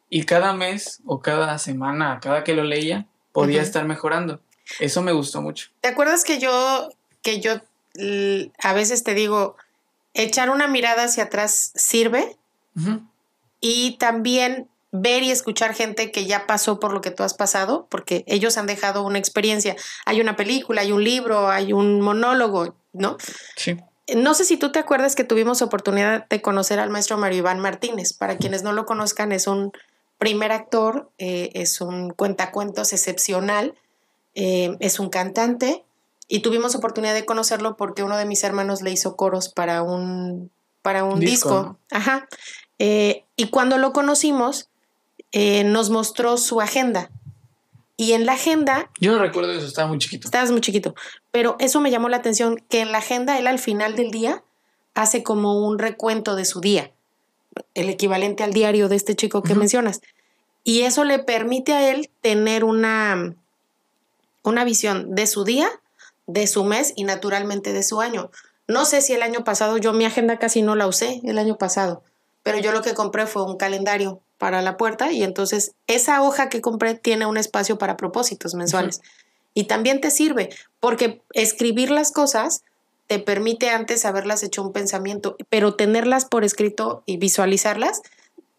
y 0.10 0.24
cada 0.24 0.54
mes 0.54 1.02
o 1.06 1.20
cada 1.22 1.58
semana, 1.58 2.20
cada 2.22 2.44
que 2.44 2.54
lo 2.54 2.64
leía, 2.64 3.06
podía 3.34 3.62
estar 3.62 3.86
mejorando. 3.86 4.40
Eso 4.80 5.02
me 5.02 5.12
gustó 5.12 5.42
mucho. 5.42 5.70
¿Te 5.82 5.90
acuerdas 5.90 6.24
que 6.24 6.40
yo, 6.40 6.90
que 7.22 7.42
yo 7.42 7.56
a 8.64 8.74
veces 8.74 9.04
te 9.04 9.14
digo, 9.14 9.58
echar 10.14 10.50
una 10.50 10.68
mirada 10.68 11.04
hacia 11.06 11.26
atrás 11.26 11.72
sirve 11.76 12.38
y 13.60 13.98
también 13.98 14.70
ver 15.02 15.24
y 15.24 15.32
escuchar 15.32 15.74
gente 15.74 16.12
que 16.12 16.26
ya 16.26 16.48
pasó 16.48 16.80
por 16.80 16.94
lo 16.94 17.02
que 17.02 17.12
tú 17.12 17.24
has 17.24 17.34
pasado, 17.34 17.88
porque 17.90 18.24
ellos 18.28 18.58
han 18.58 18.68
dejado 18.68 19.04
una 19.04 19.20
experiencia. 19.20 19.76
Hay 20.06 20.22
una 20.22 20.36
película, 20.36 20.82
hay 20.82 20.92
un 20.92 21.04
libro, 21.04 21.50
hay 21.50 21.74
un 21.74 22.02
monólogo, 22.02 22.76
¿no? 22.94 23.18
Sí. 23.56 23.78
No 24.14 24.34
sé 24.34 24.46
si 24.46 24.58
tú 24.58 24.72
te 24.72 24.80
acuerdas 24.80 25.16
que 25.16 25.24
tuvimos 25.24 25.62
oportunidad 25.62 26.28
de 26.28 26.42
conocer 26.42 26.80
al 26.80 26.90
maestro 26.90 27.18
Mario 27.18 27.40
Iván 27.40 27.60
Martínez. 27.60 28.14
Para 28.14 28.38
quienes 28.38 28.62
no 28.62 28.72
lo 28.72 28.86
conozcan, 28.86 29.32
es 29.32 29.48
un 29.48 29.72
primer 30.18 30.52
actor, 30.52 31.10
eh, 31.18 31.50
es 31.54 31.82
un 31.82 32.12
cuentacuentos 32.12 32.94
excepcional, 32.94 33.74
eh, 34.36 34.76
es 34.80 35.00
un 35.00 35.10
cantante 35.10 35.84
y 36.28 36.40
tuvimos 36.40 36.76
oportunidad 36.76 37.14
de 37.14 37.26
conocerlo 37.26 37.78
porque 37.78 38.04
uno 38.04 38.18
de 38.18 38.26
mis 38.26 38.44
hermanos 38.44 38.82
le 38.82 38.92
hizo 38.92 39.16
coros 39.16 39.50
para 39.50 39.82
un, 39.82 40.52
para 40.82 41.04
un 41.04 41.20
Disco. 41.20 41.78
Ajá. 41.92 42.28
Eh, 42.80 43.24
y 43.36 43.50
cuando 43.50 43.78
lo 43.78 43.94
conocimos, 43.94 44.70
eh, 45.36 45.66
nos 45.66 45.90
mostró 45.90 46.38
su 46.38 46.62
agenda. 46.62 47.12
Y 47.98 48.14
en 48.14 48.26
la 48.26 48.34
agenda 48.34 48.90
Yo 49.02 49.12
no 49.12 49.20
recuerdo 49.20 49.52
eso, 49.52 49.68
estaba 49.68 49.90
muy 49.90 49.98
chiquito. 49.98 50.28
Estabas 50.28 50.50
muy 50.50 50.62
chiquito. 50.62 50.96
Pero 51.32 51.58
eso 51.60 51.82
me 51.82 51.92
llamó 51.92 52.08
la 52.08 52.16
atención, 52.16 52.64
que 52.70 52.80
en 52.80 52.94
la 52.94 53.00
agenda 53.00 53.38
él 53.38 53.46
al 53.48 53.60
final 53.60 53.98
del 53.98 54.12
día 54.12 54.44
hace 54.94 55.24
como 55.24 55.68
un 55.68 55.78
recuento 55.78 56.38
de 56.38 56.46
su 56.46 56.62
día, 56.62 56.92
el 57.74 57.90
equivalente 57.90 58.44
al 58.44 58.54
diario 58.54 58.88
de 58.88 58.96
este 58.96 59.14
chico 59.14 59.44
que 59.44 59.56
mencionas. 59.56 60.00
Y 60.64 60.84
eso 60.84 61.04
le 61.04 61.20
permite 61.20 61.74
a 61.74 61.92
él 61.92 62.10
tener 62.22 62.64
una, 62.64 63.36
una 64.42 64.64
visión 64.64 65.16
de 65.16 65.28
su 65.28 65.44
día, 65.44 65.68
de 66.28 66.48
su 66.48 66.64
mes 66.64 66.94
y 66.96 67.04
naturalmente 67.04 67.74
de 67.74 67.84
su 67.84 68.00
año. 68.00 68.32
No 68.70 68.86
sé 68.86 69.02
si 69.02 69.12
el 69.12 69.22
año 69.22 69.44
pasado, 69.44 69.78
yo 69.80 69.92
mi 69.92 70.06
agenda 70.06 70.40
casi 70.40 70.62
no 70.62 70.76
la 70.76 70.88
usé 70.88 71.20
el 71.26 71.38
año 71.38 71.58
pasado, 71.58 72.04
pero 72.42 72.58
yo 72.58 72.72
lo 72.72 72.82
que 72.82 72.94
compré 72.94 73.28
fue 73.28 73.44
un 73.44 73.58
calendario 73.58 74.22
para 74.38 74.62
la 74.62 74.78
puerta 74.78 75.12
y 75.12 75.24
entonces 75.24 75.72
esa 75.88 76.22
hoja 76.22 76.50
que 76.50 76.62
compré 76.62 76.96
tiene 76.96 77.26
un 77.26 77.38
espacio 77.38 77.78
para 77.78 77.98
propósitos 77.98 78.54
mensuales. 78.54 79.02
Y 79.54 79.66
también 79.66 80.02
te 80.02 80.12
sirve, 80.12 80.50
porque 80.80 81.22
escribir 81.32 81.90
las 81.90 82.12
cosas 82.12 82.64
te 83.08 83.20
permite 83.20 83.70
antes 83.70 84.04
haberlas 84.06 84.44
hecho 84.44 84.64
un 84.64 84.74
pensamiento, 84.74 85.38
pero 85.50 85.76
tenerlas 85.76 86.26
por 86.26 86.44
escrito 86.44 87.04
y 87.06 87.18
visualizarlas 87.18 88.02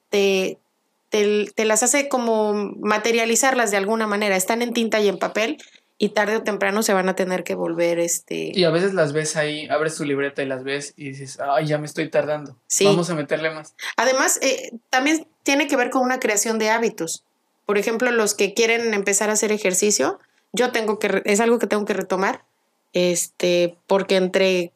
te, 0.09 0.59
te, 1.11 1.51
te 1.55 1.65
las 1.65 1.83
hace 1.83 2.09
como 2.09 2.55
materializarlas 2.81 3.71
de 3.71 3.77
alguna 3.77 4.07
manera. 4.07 4.37
Están 4.37 4.63
en 4.63 4.73
tinta 4.73 5.01
y 5.01 5.09
en 5.09 5.19
papel 5.19 5.59
y 5.99 6.11
tarde 6.11 6.37
o 6.37 6.43
temprano 6.43 6.83
se 6.83 6.93
van 6.93 7.09
a 7.09 7.17
tener 7.17 7.43
que 7.43 7.55
volver 7.55 7.99
este... 7.99 8.53
Y 8.55 8.65
a 8.65 8.71
veces 8.71 8.93
las 8.93 9.13
ves 9.13 9.37
ahí, 9.37 9.67
abres 9.69 9.97
tu 9.97 10.05
libreta 10.05 10.43
y 10.43 10.47
las 10.47 10.63
ves 10.63 10.93
y 10.97 11.11
dices, 11.11 11.39
ay, 11.41 11.67
ya 11.67 11.79
me 11.79 11.87
estoy 11.87 12.11
tardando. 12.11 12.57
Sí. 12.67 12.85
Vamos 12.85 13.09
a 13.09 13.15
meterle 13.15 13.51
más. 13.51 13.75
Además, 13.97 14.39
eh, 14.43 14.73
también 14.91 15.27
tiene 15.43 15.69
que 15.69 15.77
ver 15.77 15.91
con 15.91 16.03
una 16.03 16.21
creación 16.21 16.59
de 16.59 16.69
hábitos. 16.69 17.25
Por 17.65 17.79
ejemplo, 17.79 18.11
los 18.11 18.35
que 18.35 18.53
quieren 18.53 18.93
empezar 18.93 19.31
a 19.31 19.35
hacer 19.35 19.53
ejercicio, 19.53 20.19
yo 20.53 20.71
tengo 20.71 20.99
que, 20.99 21.23
es 21.25 21.41
algo 21.41 21.59
que 21.59 21.67
tengo 21.67 21.85
que 21.87 21.95
retomar, 21.95 22.45
este, 22.93 23.77
porque 23.87 24.17
entre 24.17 24.73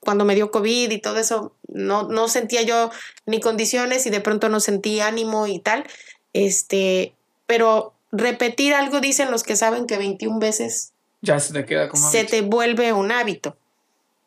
cuando 0.00 0.24
me 0.24 0.34
dio 0.34 0.50
COVID 0.50 0.90
y 0.90 1.00
todo 1.00 1.18
eso, 1.18 1.54
no, 1.66 2.04
no 2.08 2.28
sentía 2.28 2.62
yo 2.62 2.90
ni 3.26 3.40
condiciones 3.40 4.06
y 4.06 4.10
de 4.10 4.20
pronto 4.20 4.48
no 4.48 4.60
sentí 4.60 5.00
ánimo 5.00 5.46
y 5.46 5.58
tal, 5.58 5.84
este, 6.32 7.14
pero 7.46 7.94
repetir 8.12 8.74
algo, 8.74 9.00
dicen 9.00 9.30
los 9.30 9.42
que 9.42 9.56
saben 9.56 9.86
que 9.86 9.98
21 9.98 10.38
veces 10.38 10.92
Ya 11.22 11.38
se 11.40 11.52
te 11.52 11.64
queda 11.64 11.88
como. 11.88 12.08
se 12.10 12.18
hábito. 12.20 12.30
te 12.30 12.42
vuelve 12.42 12.92
un 12.92 13.12
hábito. 13.12 13.56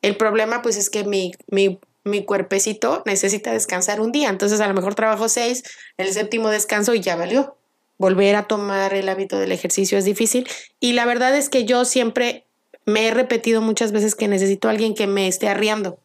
El 0.02 0.16
problema, 0.18 0.62
pues, 0.62 0.78
es 0.78 0.90
que 0.90 1.04
mi, 1.04 1.32
mi, 1.48 1.80
mi 2.04 2.26
cuerpecito 2.26 3.04
necesita 3.06 3.52
descansar 3.52 4.02
un 4.02 4.12
día. 4.12 4.30
Entonces, 4.30 4.60
a 4.62 4.68
lo 4.68 4.74
mejor 4.74 4.96
trabajo 4.96 5.30
seis, 5.30 5.64
el 5.98 6.12
séptimo 6.14 6.50
descanso 6.50 6.94
y 6.96 7.02
ya 7.02 7.16
valió. 7.16 7.56
Volver 7.98 8.36
a 8.36 8.44
tomar 8.48 8.94
el 8.96 9.08
hábito 9.10 9.38
del 9.38 9.52
ejercicio 9.52 9.98
es 9.98 10.06
difícil. 10.06 10.48
Y 10.80 10.94
la 10.94 11.06
verdad 11.06 11.36
es 11.38 11.50
que 11.50 11.66
yo 11.66 11.86
siempre 11.86 12.46
me 12.86 13.08
he 13.08 13.12
repetido 13.12 13.62
muchas 13.62 13.92
veces 13.92 14.16
que 14.16 14.28
necesito 14.28 14.68
a 14.68 14.72
alguien 14.72 14.96
que 14.96 15.06
me 15.06 15.28
esté 15.28 15.48
arriando. 15.50 16.00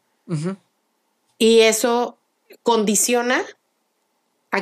Y 1.39 1.61
eso 1.61 2.17
condiciona 2.61 3.43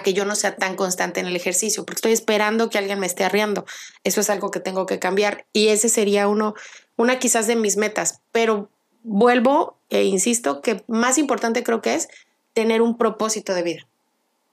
que 0.04 0.14
yo 0.14 0.26
no 0.26 0.36
sea 0.36 0.56
tan 0.56 0.76
constante 0.76 1.20
en 1.20 1.28
el 1.28 1.36
ejercicio, 1.36 1.86
porque 1.86 1.98
estoy 1.98 2.14
esperando 2.14 2.70
que 2.70 2.78
alguien 2.78 3.00
me 3.00 3.06
esté 3.06 3.24
arriando. 3.24 3.66
Eso 4.04 4.22
es 4.22 4.30
algo 4.30 4.52
que 4.52 4.60
tengo 4.60 4.86
que 4.86 5.00
cambiar 5.00 5.46
y 5.54 5.70
ese 5.70 5.90
sería 5.90 6.28
uno, 6.28 6.54
una 6.96 7.20
quizás 7.20 7.48
de 7.48 7.56
mis 7.56 7.78
metas, 7.78 8.22
pero 8.32 8.70
vuelvo 9.04 9.78
e 9.90 10.04
insisto 10.04 10.62
que 10.62 10.84
más 10.88 11.18
importante 11.18 11.64
creo 11.64 11.82
que 11.82 11.96
es 11.96 12.08
tener 12.54 12.82
un 12.82 12.98
propósito 12.98 13.54
de 13.54 13.64
vida. 13.64 13.88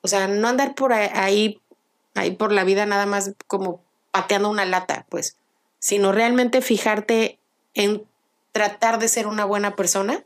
O 0.02 0.08
sea, 0.08 0.28
no 0.28 0.48
andar 0.48 0.74
por 0.74 0.92
ahí, 0.92 1.60
ahí 2.14 2.30
por 2.32 2.52
la 2.52 2.64
vida 2.64 2.84
nada 2.86 3.06
más 3.06 3.32
como 3.46 3.80
pateando 4.10 4.50
una 4.50 4.64
lata, 4.64 5.06
pues, 5.08 5.36
sino 5.78 6.12
realmente 6.12 6.60
fijarte 6.60 7.38
en 7.74 8.04
tratar 8.52 8.98
de 8.98 9.08
ser 9.08 9.26
una 9.26 9.44
buena 9.44 9.74
persona, 9.74 10.24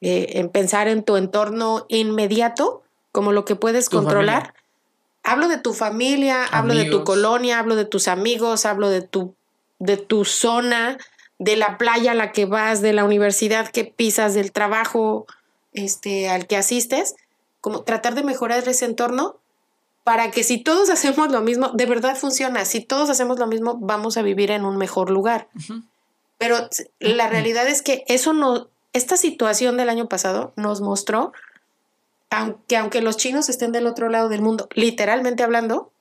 eh, 0.00 0.32
en 0.34 0.48
pensar 0.48 0.88
en 0.88 1.02
tu 1.04 1.16
entorno 1.16 1.86
inmediato, 1.88 2.82
como 3.16 3.32
lo 3.32 3.46
que 3.46 3.56
puedes 3.56 3.88
controlar. 3.88 4.52
Hablo 5.22 5.48
de 5.48 5.56
tu 5.56 5.72
familia, 5.72 6.44
hablo 6.44 6.74
de 6.74 6.84
tu 6.84 7.02
colonia, 7.02 7.58
hablo 7.58 7.74
de 7.74 7.86
tus 7.86 8.08
amigos, 8.08 8.66
hablo 8.66 8.90
de 8.90 9.00
tu, 9.00 9.34
de 9.78 9.96
tu 9.96 10.26
zona, 10.26 10.98
de 11.38 11.56
la 11.56 11.78
playa 11.78 12.10
a 12.10 12.14
la 12.14 12.30
que 12.32 12.44
vas, 12.44 12.82
de 12.82 12.92
la 12.92 13.06
universidad 13.06 13.70
que 13.70 13.84
pisas, 13.84 14.34
del 14.34 14.52
trabajo 14.52 15.26
este, 15.72 16.28
al 16.28 16.46
que 16.46 16.58
asistes, 16.58 17.14
como 17.62 17.84
tratar 17.84 18.14
de 18.14 18.22
mejorar 18.22 18.68
ese 18.68 18.84
entorno 18.84 19.36
para 20.04 20.30
que 20.30 20.44
si 20.44 20.58
todos 20.58 20.90
hacemos 20.90 21.32
lo 21.32 21.40
mismo, 21.40 21.70
de 21.70 21.86
verdad 21.86 22.16
funciona, 22.16 22.66
si 22.66 22.82
todos 22.82 23.08
hacemos 23.08 23.38
lo 23.38 23.46
mismo, 23.46 23.78
vamos 23.80 24.18
a 24.18 24.22
vivir 24.22 24.50
en 24.50 24.66
un 24.66 24.76
mejor 24.76 25.08
lugar. 25.08 25.48
Pero 26.36 26.68
la 26.98 27.30
realidad 27.30 27.66
es 27.66 27.80
que 27.80 28.04
eso 28.08 28.34
no, 28.34 28.68
esta 28.92 29.16
situación 29.16 29.78
del 29.78 29.88
año 29.88 30.06
pasado 30.06 30.52
nos 30.56 30.82
mostró 30.82 31.32
aunque, 32.30 32.76
aunque 32.76 33.00
los 33.00 33.16
chinos 33.16 33.48
estén 33.48 33.72
del 33.72 33.86
otro 33.86 34.08
lado 34.08 34.28
del 34.28 34.42
mundo, 34.42 34.68
literalmente 34.74 35.42
hablando, 35.42 35.92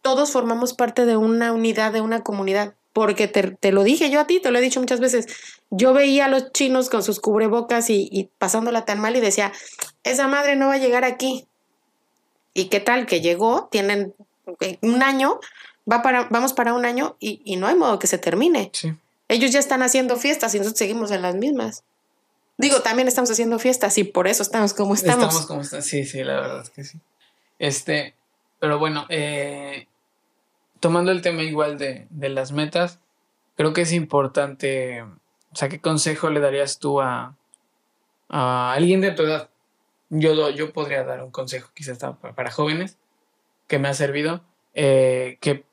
todos 0.00 0.30
formamos 0.30 0.74
parte 0.74 1.06
de 1.06 1.16
una 1.16 1.52
unidad, 1.52 1.92
de 1.92 2.00
una 2.00 2.22
comunidad. 2.22 2.74
Porque 2.92 3.26
te, 3.26 3.72
lo 3.72 3.84
dije 3.84 4.10
yo 4.10 4.20
a 4.20 4.26
ti, 4.26 4.38
te 4.40 4.50
lo 4.50 4.58
he 4.58 4.62
dicho 4.62 4.80
muchas 4.80 5.00
veces. 5.00 5.26
Yo 5.70 5.94
veía 5.94 6.26
a 6.26 6.28
los 6.28 6.52
chinos 6.52 6.90
con 6.90 7.02
sus 7.02 7.20
cubrebocas 7.20 7.88
y, 7.88 8.08
y 8.12 8.28
pasándola 8.36 8.84
tan 8.84 9.00
mal 9.00 9.16
y 9.16 9.20
decía, 9.20 9.52
esa 10.04 10.28
madre 10.28 10.56
no 10.56 10.66
va 10.66 10.74
a 10.74 10.78
llegar 10.78 11.04
aquí. 11.04 11.46
¿Y 12.52 12.66
qué 12.66 12.80
tal 12.80 13.06
que 13.06 13.22
llegó? 13.22 13.68
Tienen 13.70 14.14
un 14.82 15.02
año, 15.02 15.40
va 15.90 16.02
para, 16.02 16.28
vamos 16.30 16.52
para 16.52 16.74
un 16.74 16.84
año 16.84 17.16
y, 17.18 17.40
y 17.44 17.56
no 17.56 17.66
hay 17.66 17.76
modo 17.76 17.98
que 17.98 18.06
se 18.06 18.18
termine. 18.18 18.70
Sí. 18.74 18.92
Ellos 19.28 19.52
ya 19.52 19.60
están 19.60 19.82
haciendo 19.82 20.16
fiestas 20.16 20.54
y 20.54 20.58
nosotros 20.58 20.78
seguimos 20.78 21.10
en 21.12 21.22
las 21.22 21.34
mismas. 21.34 21.84
Digo, 22.62 22.80
también 22.80 23.08
estamos 23.08 23.28
haciendo 23.28 23.58
fiestas 23.58 23.98
y 23.98 24.04
por 24.04 24.28
eso 24.28 24.44
estamos 24.44 24.72
como 24.72 24.94
estamos. 24.94 25.24
Estamos 25.24 25.46
como 25.46 25.62
estamos, 25.62 25.84
sí, 25.84 26.04
sí, 26.04 26.22
la 26.22 26.34
verdad 26.34 26.62
es 26.62 26.70
que 26.70 26.84
sí. 26.84 27.00
Este, 27.58 28.14
pero 28.60 28.78
bueno, 28.78 29.04
eh, 29.08 29.88
tomando 30.78 31.10
el 31.10 31.22
tema 31.22 31.42
igual 31.42 31.76
de, 31.76 32.06
de 32.10 32.28
las 32.28 32.52
metas, 32.52 33.00
creo 33.56 33.72
que 33.72 33.80
es 33.80 33.92
importante, 33.92 35.02
o 35.02 35.56
sea, 35.56 35.68
¿qué 35.68 35.80
consejo 35.80 36.30
le 36.30 36.38
darías 36.38 36.78
tú 36.78 37.00
a, 37.00 37.36
a 38.28 38.72
alguien 38.74 39.00
de 39.00 39.10
tu 39.10 39.24
edad? 39.24 39.50
Yo, 40.10 40.50
yo 40.50 40.72
podría 40.72 41.02
dar 41.02 41.24
un 41.24 41.32
consejo 41.32 41.72
quizás 41.74 41.98
para, 41.98 42.52
jóvenes 42.52 42.96
que 43.66 43.80
me 43.80 43.88
ha 43.88 43.94
servido, 43.94 44.40
eh, 44.74 45.36
que 45.40 45.64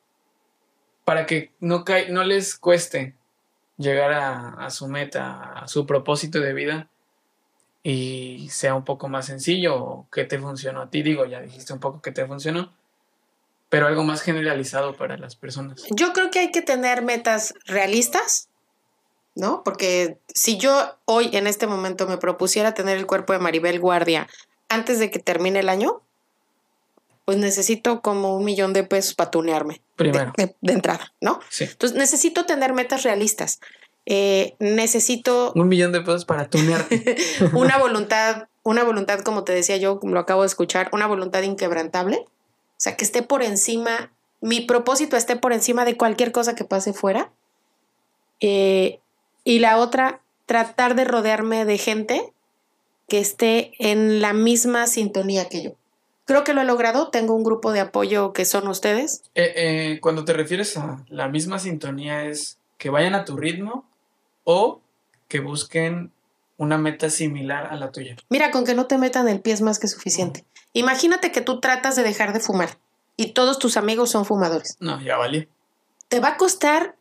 para 1.06 1.28
que 1.28 1.52
no, 1.60 1.86
no 2.10 2.23
les 2.23 2.58
cueste 2.58 3.13
llegar 3.80 4.12
a, 4.12 4.70
su 4.70 4.88
meta, 4.88 5.54
a 5.54 5.68
su 5.68 5.88
propósito 5.88 6.39
de 6.42 6.54
vida 6.54 6.89
y 7.82 8.50
sea 8.52 8.76
un 8.76 8.84
poco 8.84 9.08
más 9.08 9.26
sencillo 9.26 10.06
que 10.12 10.26
te 10.26 10.38
funcionó 10.38 10.82
a 10.82 10.89
ti. 10.89 11.02
Digo, 11.02 11.26
ya 11.26 11.39
dijiste 11.39 11.74
un 11.74 11.80
poco 11.80 12.02
que 12.02 12.12
te 12.12 12.26
funcionó, 12.28 12.72
pero 13.70 13.88
algo 13.88 14.04
más 14.04 14.22
generalizado 14.22 14.96
para 14.96 15.18
las 15.18 15.38
personas. 15.38 15.86
Yo 15.92 16.12
creo 16.12 16.30
que 16.30 16.39
hay 16.39 16.52
que 16.52 16.62
tener 16.62 17.02
metas 17.02 17.54
realistas, 17.65 18.50
¿no? 19.34 19.63
Porque 19.63 20.20
si 20.36 20.58
yo 20.58 20.98
hoy 21.06 21.30
en 21.32 21.48
este 21.48 21.65
momento 21.65 22.06
me 22.06 22.18
propusiera 22.18 22.74
tener 22.74 22.98
el 22.98 23.08
cuerpo 23.08 23.32
de 23.32 23.39
Maribel 23.39 23.80
Guardia 23.80 24.28
antes 24.68 25.00
de 25.00 25.10
que 25.10 25.20
termine 25.20 25.60
el 25.60 25.70
año, 25.70 26.02
pues 27.30 27.38
necesito 27.38 28.02
como 28.02 28.36
un 28.36 28.44
millón 28.44 28.74
de 28.74 28.84
pesos 28.84 29.13
para 29.13 29.30
tunearme. 29.30 29.84
Primero. 29.96 30.34
De, 30.36 30.74
entrada, 30.74 31.13
¿no? 31.22 31.39
Sí. 31.50 31.65
Entonces 31.65 31.96
necesito 31.96 32.48
tener 32.48 32.74
metas 32.74 33.04
realistas. 33.04 33.60
Eh, 34.08 34.56
necesito. 34.58 35.54
Un 35.54 35.68
millón 35.68 35.92
de 35.92 36.02
pesos 36.02 36.26
para 36.26 36.50
tunear. 36.50 36.88
una 37.54 37.78
voluntad, 37.78 38.48
una 38.63 38.84
voluntad, 38.84 39.20
como 39.20 39.44
te 39.44 39.54
decía 39.54 39.78
yo, 39.78 40.00
como 40.00 40.15
lo 40.15 40.22
acabo 40.22 40.42
de 40.42 40.48
escuchar, 40.48 40.89
una 40.92 41.06
voluntad 41.06 41.44
inquebrantable. 41.44 42.18
O 42.18 42.78
sea, 42.78 42.98
que 42.98 43.06
esté 43.06 43.22
por 43.22 43.44
encima, 43.44 44.12
mi 44.42 44.62
propósito 44.62 45.15
esté 45.15 45.36
por 45.36 45.54
encima 45.54 45.86
de 45.86 45.98
cualquier 45.98 46.32
cosa 46.32 46.56
que 46.56 46.63
pase 46.63 46.94
fuera. 46.94 47.32
Eh, 48.39 49.02
y 49.44 49.60
la 49.60 49.78
otra, 49.78 50.22
tratar 50.48 50.96
de 50.96 51.04
rodearme 51.04 51.63
de 51.63 51.78
gente 51.78 52.34
que 53.08 53.20
esté 53.20 53.74
en 53.78 54.20
la 54.20 54.34
misma 54.34 54.88
sintonía 54.88 55.48
que 55.48 55.62
yo. 55.62 55.79
Creo 56.30 56.44
que 56.44 56.54
lo 56.54 56.62
he 56.62 56.65
logrado. 56.65 57.08
Tengo 57.08 57.34
un 57.34 57.44
grupo 57.44 57.72
de 57.72 57.80
apoyo 57.80 58.34
que 58.34 58.46
son 58.46 58.68
ustedes. 58.68 59.24
Eh, 59.34 59.52
eh, 59.56 60.00
cuando 60.00 60.26
te 60.26 60.34
refieres 60.34 60.78
a 60.78 61.04
la 61.08 61.28
misma 61.28 61.58
sintonía, 61.58 62.26
es 62.26 62.60
que 62.78 62.92
vayan 62.92 63.15
a 63.15 63.26
tu 63.26 63.36
ritmo 63.36 63.89
o 64.44 64.80
que 65.28 65.39
busquen 65.39 66.12
una 66.58 66.78
meta 66.78 67.10
similar 67.10 67.65
a 67.72 67.78
la 67.78 67.92
tuya. 67.92 68.15
Mira, 68.30 68.52
con 68.52 68.63
que 68.63 68.76
no 68.76 68.86
te 68.86 69.00
metan 69.00 69.28
el 69.28 69.42
pie 69.42 69.54
es 69.54 69.62
más 69.62 69.80
que 69.80 69.88
suficiente. 69.88 70.46
Imagínate 70.74 71.32
que 71.32 71.42
tú 71.42 71.60
tratas 71.62 71.96
de 71.96 72.04
dejar 72.04 72.32
de 72.32 72.42
fumar 72.42 72.78
y 73.18 73.32
todos 73.32 73.58
tus 73.58 73.76
amigos 73.76 74.12
son 74.12 74.24
fumadores. 74.24 74.78
No, 74.80 75.02
ya 75.02 75.18
vale. 75.18 75.50
Te 76.10 76.20
va 76.20 76.28
a 76.28 76.38
costar 76.38 76.96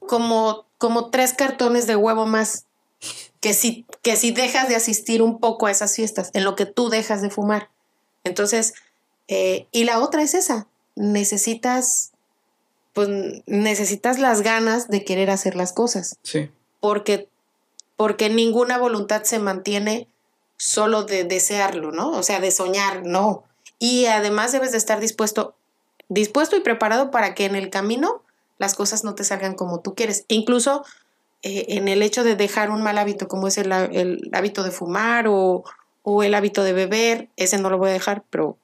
como, 0.00 0.66
como 0.78 1.10
tres 1.10 1.34
cartones 1.34 1.86
de 1.86 1.94
huevo 1.94 2.26
más 2.26 2.66
que 3.38 3.54
si, 3.54 3.86
que 4.02 4.16
si 4.16 4.32
dejas 4.32 4.68
de 4.68 4.74
asistir 4.74 5.22
un 5.22 5.38
poco 5.38 5.66
a 5.66 5.70
esas 5.70 5.94
fiestas, 5.94 6.32
en 6.34 6.42
lo 6.42 6.56
que 6.56 6.66
tú 6.66 6.88
dejas 6.88 7.22
de 7.22 7.30
fumar. 7.30 7.70
Entonces, 8.26 8.74
eh, 9.28 9.66
y 9.72 9.84
la 9.84 10.00
otra 10.00 10.22
es 10.22 10.34
esa, 10.34 10.66
necesitas, 10.94 12.12
pues 12.92 13.08
necesitas 13.46 14.18
las 14.18 14.42
ganas 14.42 14.88
de 14.88 15.04
querer 15.04 15.30
hacer 15.30 15.54
las 15.54 15.72
cosas. 15.72 16.16
Sí. 16.22 16.50
Porque, 16.80 17.28
porque 17.96 18.28
ninguna 18.28 18.78
voluntad 18.78 19.22
se 19.22 19.38
mantiene 19.38 20.08
solo 20.56 21.04
de 21.04 21.24
desearlo, 21.24 21.92
¿no? 21.92 22.10
O 22.10 22.22
sea, 22.22 22.40
de 22.40 22.50
soñar, 22.50 23.04
no. 23.04 23.44
Y 23.78 24.06
además 24.06 24.52
debes 24.52 24.72
de 24.72 24.78
estar 24.78 25.00
dispuesto, 25.00 25.54
dispuesto 26.08 26.56
y 26.56 26.60
preparado 26.60 27.10
para 27.10 27.34
que 27.34 27.44
en 27.44 27.56
el 27.56 27.70
camino 27.70 28.22
las 28.58 28.74
cosas 28.74 29.04
no 29.04 29.14
te 29.14 29.24
salgan 29.24 29.54
como 29.54 29.80
tú 29.80 29.94
quieres. 29.94 30.24
incluso 30.28 30.84
eh, 31.42 31.76
en 31.76 31.88
el 31.88 32.02
hecho 32.02 32.24
de 32.24 32.34
dejar 32.34 32.70
un 32.70 32.82
mal 32.82 32.96
hábito 32.96 33.28
como 33.28 33.46
es 33.46 33.58
el, 33.58 33.70
el 33.70 34.30
hábito 34.32 34.62
de 34.62 34.70
fumar 34.70 35.26
o, 35.28 35.64
o 36.08 36.22
el 36.22 36.36
hábito 36.36 36.62
de 36.62 36.72
beber, 36.72 37.28
ese 37.34 37.58
no 37.58 37.68
lo 37.68 37.78
voy 37.78 37.90
a 37.90 37.94
dejar, 37.94 38.22
pero 38.30 38.56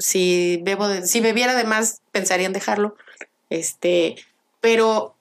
si 0.00 0.60
bebo 0.64 0.88
si 1.04 1.20
bebiera 1.20 1.52
además 1.52 2.00
pensaría 2.10 2.46
en 2.46 2.52
dejarlo. 2.52 2.96
Este, 3.50 4.16
pero 4.60 5.14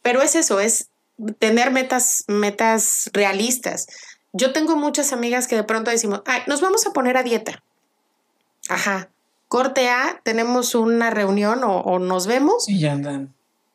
pero 0.00 0.22
es 0.22 0.34
eso, 0.36 0.58
es 0.58 0.88
tener 1.38 1.70
metas 1.70 2.24
metas 2.28 3.10
realistas. 3.12 3.88
Yo 4.32 4.54
tengo 4.54 4.74
muchas 4.76 5.12
amigas 5.12 5.48
que 5.48 5.56
de 5.56 5.64
pronto 5.64 5.90
decimos, 5.90 6.22
"Ay, 6.24 6.40
nos 6.46 6.62
vamos 6.62 6.86
a 6.86 6.94
poner 6.94 7.18
a 7.18 7.22
dieta." 7.22 7.62
Ajá. 8.70 9.10
Corte 9.48 9.90
A, 9.90 10.22
tenemos 10.24 10.74
una 10.74 11.10
reunión 11.10 11.62
o, 11.62 11.80
o 11.80 11.98
nos 11.98 12.26
vemos. 12.26 12.66
Y 12.70 12.78
ya 12.78 12.92
andan. 12.92 13.34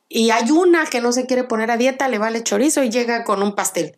Y 0.09 0.31
hay 0.31 0.49
una 0.49 0.88
que 0.88 1.01
no 1.01 1.12
se 1.12 1.27
quiere 1.27 1.43
poner 1.43 1.69
a 1.69 1.77
dieta, 1.77 2.07
le 2.07 2.17
vale 2.17 2.41
chorizo 2.41 2.81
y 2.81 2.89
llega 2.89 3.25
con 3.25 3.43
un 3.43 3.53
pastel 3.53 3.95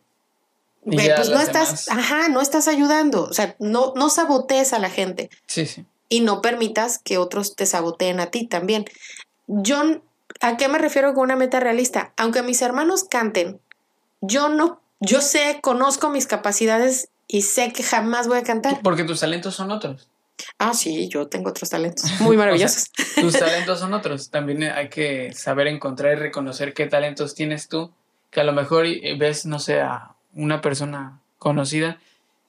pues 0.86 1.30
no 1.30 1.40
estás, 1.40 1.88
ajá, 1.88 2.28
no 2.28 2.40
estás 2.40 2.68
ayudando. 2.68 3.24
O 3.24 3.32
sea, 3.32 3.56
no, 3.58 3.92
no 3.96 4.08
sabotees 4.08 4.72
a 4.72 4.78
la 4.78 4.90
gente. 4.90 5.30
Sí, 5.46 5.66
sí. 5.66 5.84
Y 6.08 6.20
no 6.20 6.40
permitas 6.40 6.98
que 6.98 7.18
otros 7.18 7.56
te 7.56 7.66
saboteen 7.66 8.20
a 8.20 8.26
ti 8.26 8.46
también. 8.46 8.84
Yo, 9.48 9.82
¿a 10.40 10.56
qué 10.56 10.68
me 10.68 10.78
refiero 10.78 11.12
con 11.14 11.24
una 11.24 11.36
meta 11.36 11.58
realista? 11.58 12.12
Aunque 12.16 12.42
mis 12.42 12.62
hermanos 12.62 13.04
canten, 13.04 13.60
yo 14.20 14.48
no, 14.48 14.80
yo 15.00 15.20
sé, 15.20 15.58
conozco 15.60 16.10
mis 16.10 16.26
capacidades 16.26 17.08
y 17.26 17.42
sé 17.42 17.72
que 17.72 17.82
jamás 17.82 18.28
voy 18.28 18.38
a 18.38 18.42
cantar. 18.44 18.80
Porque 18.82 19.02
tus 19.02 19.20
talentos 19.20 19.56
son 19.56 19.72
otros. 19.72 20.08
Ah, 20.58 20.74
sí, 20.74 21.08
yo 21.08 21.26
tengo 21.28 21.50
otros 21.50 21.70
talentos 21.70 22.08
muy 22.20 22.36
maravillosos. 22.36 22.90
tus 23.14 23.32
talentos 23.38 23.80
son 23.80 23.92
otros. 23.92 24.30
También 24.30 24.62
hay 24.64 24.88
que 24.88 25.32
saber 25.32 25.66
encontrar 25.66 26.12
y 26.12 26.20
reconocer 26.20 26.74
qué 26.74 26.86
talentos 26.86 27.34
tienes 27.34 27.68
tú, 27.68 27.90
que 28.30 28.40
a 28.40 28.44
lo 28.44 28.52
mejor 28.52 28.86
ves, 29.18 29.46
no 29.46 29.58
sé, 29.58 29.80
a 29.80 30.15
una 30.36 30.60
persona 30.60 31.20
conocida 31.38 31.98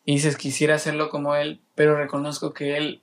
y 0.06 0.14
dices 0.14 0.38
quisiera 0.38 0.76
hacerlo 0.76 1.10
como 1.10 1.36
él, 1.36 1.60
pero 1.76 1.98
reconozco 1.98 2.54
que 2.54 2.78
él 2.78 3.02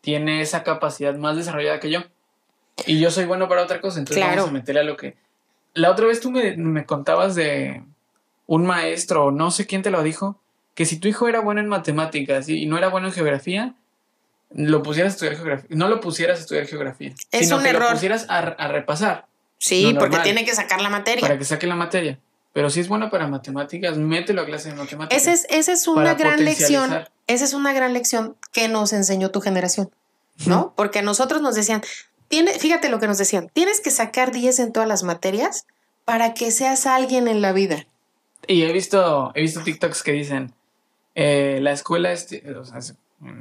tiene 0.00 0.40
esa 0.40 0.64
capacidad 0.64 1.14
más 1.14 1.36
desarrollada 1.36 1.80
que 1.80 1.90
yo. 1.90 2.00
Y 2.86 2.98
yo 2.98 3.10
soy 3.10 3.26
bueno 3.26 3.48
para 3.48 3.62
otra 3.62 3.80
cosa, 3.80 3.98
entonces 3.98 4.24
vamos 4.24 4.48
a 4.48 4.52
meterle 4.52 4.80
a 4.80 4.84
lo 4.84 4.96
que... 4.96 5.16
La 5.74 5.90
otra 5.90 6.06
vez 6.06 6.20
tú 6.20 6.30
me, 6.30 6.86
contabas 6.86 7.34
de 7.34 7.84
un 8.46 8.66
maestro, 8.66 9.26
o 9.26 9.30
no 9.30 9.50
sé 9.50 9.66
quién 9.66 9.82
te 9.82 9.90
lo 9.90 10.02
dijo, 10.02 10.40
que 10.74 10.86
si 10.86 10.98
tu 10.98 11.06
hijo 11.06 11.28
era 11.28 11.40
bueno 11.40 11.60
en 11.60 11.68
matemáticas 11.68 12.48
y 12.48 12.66
no 12.66 12.78
era 12.78 12.88
bueno 12.88 13.08
en 13.08 13.12
geografía, 13.12 13.74
lo 14.50 14.82
pusieras 14.82 15.12
a 15.12 15.14
estudiar 15.14 15.36
geografía. 15.36 15.68
No 15.70 15.88
lo 15.88 16.00
pusieras 16.00 16.38
a 16.38 16.42
estudiar 16.42 16.66
geografía. 16.66 17.14
Es 17.30 17.44
sino 17.44 17.58
un 17.58 17.62
que 17.62 17.68
error. 17.68 17.82
lo 17.82 17.90
pusieras 17.92 18.26
a, 18.28 18.40
repasar. 18.68 19.26
Sí, 19.58 19.94
porque 19.98 20.18
tiene 20.18 20.44
que 20.44 20.54
sacar 20.54 20.80
la 20.80 20.88
materia. 20.88 21.20
Para 21.20 21.38
que 21.38 21.44
saque 21.44 21.66
la 21.66 21.76
materia. 21.76 22.18
Pero 22.52 22.68
si 22.70 22.80
es 22.80 22.88
bueno 22.88 23.10
para 23.10 23.28
matemáticas, 23.28 23.96
mételo 23.96 24.42
a 24.42 24.46
clase 24.46 24.70
de 24.70 24.74
matemáticas. 24.76 25.22
Esa 25.22 25.32
es, 25.32 25.46
esa 25.50 25.72
es 25.72 25.86
una 25.86 26.14
gran 26.14 26.44
lección. 26.44 26.90
Esa 27.28 27.44
es 27.44 27.54
una 27.54 27.72
gran 27.72 27.92
lección 27.92 28.36
que 28.52 28.66
nos 28.68 28.92
enseñó 28.92 29.30
tu 29.30 29.40
generación, 29.40 29.90
¿no? 30.46 30.72
Porque 30.76 30.98
a 30.98 31.02
nosotros 31.02 31.40
nos 31.42 31.54
decían, 31.54 31.80
tiene, 32.26 32.52
fíjate 32.52 32.88
lo 32.88 32.98
que 32.98 33.06
nos 33.06 33.18
decían, 33.18 33.48
tienes 33.52 33.80
que 33.80 33.90
sacar 33.92 34.32
10 34.32 34.58
en 34.58 34.72
todas 34.72 34.88
las 34.88 35.04
materias 35.04 35.64
para 36.04 36.34
que 36.34 36.50
seas 36.50 36.86
alguien 36.86 37.28
en 37.28 37.40
la 37.40 37.52
vida. 37.52 37.86
Y 38.48 38.62
he 38.62 38.72
visto, 38.72 39.30
he 39.36 39.42
visto 39.42 39.60
TikToks 39.62 40.02
que 40.02 40.10
dicen, 40.12 40.52
eh, 41.14 41.60
la 41.62 41.70
escuela, 41.72 42.10
este, 42.10 42.42
o 42.54 42.64
sea, 42.64 42.78
es- 42.78 42.94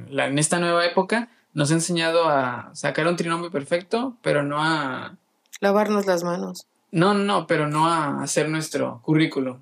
la- 0.09 0.27
en 0.27 0.37
esta 0.37 0.59
nueva 0.59 0.85
época, 0.85 1.29
nos 1.53 1.71
ha 1.71 1.75
enseñado 1.75 2.29
a 2.29 2.69
sacar 2.73 3.07
un 3.07 3.15
trinomio 3.15 3.49
perfecto, 3.49 4.15
pero 4.21 4.43
no 4.43 4.61
a... 4.63 5.15
Lavarnos 5.61 6.05
las 6.05 6.23
manos. 6.23 6.67
No, 6.91 7.13
no, 7.13 7.47
pero 7.47 7.67
no 7.67 7.87
a 7.87 8.21
hacer 8.23 8.49
nuestro 8.49 9.01
currículum. 9.03 9.61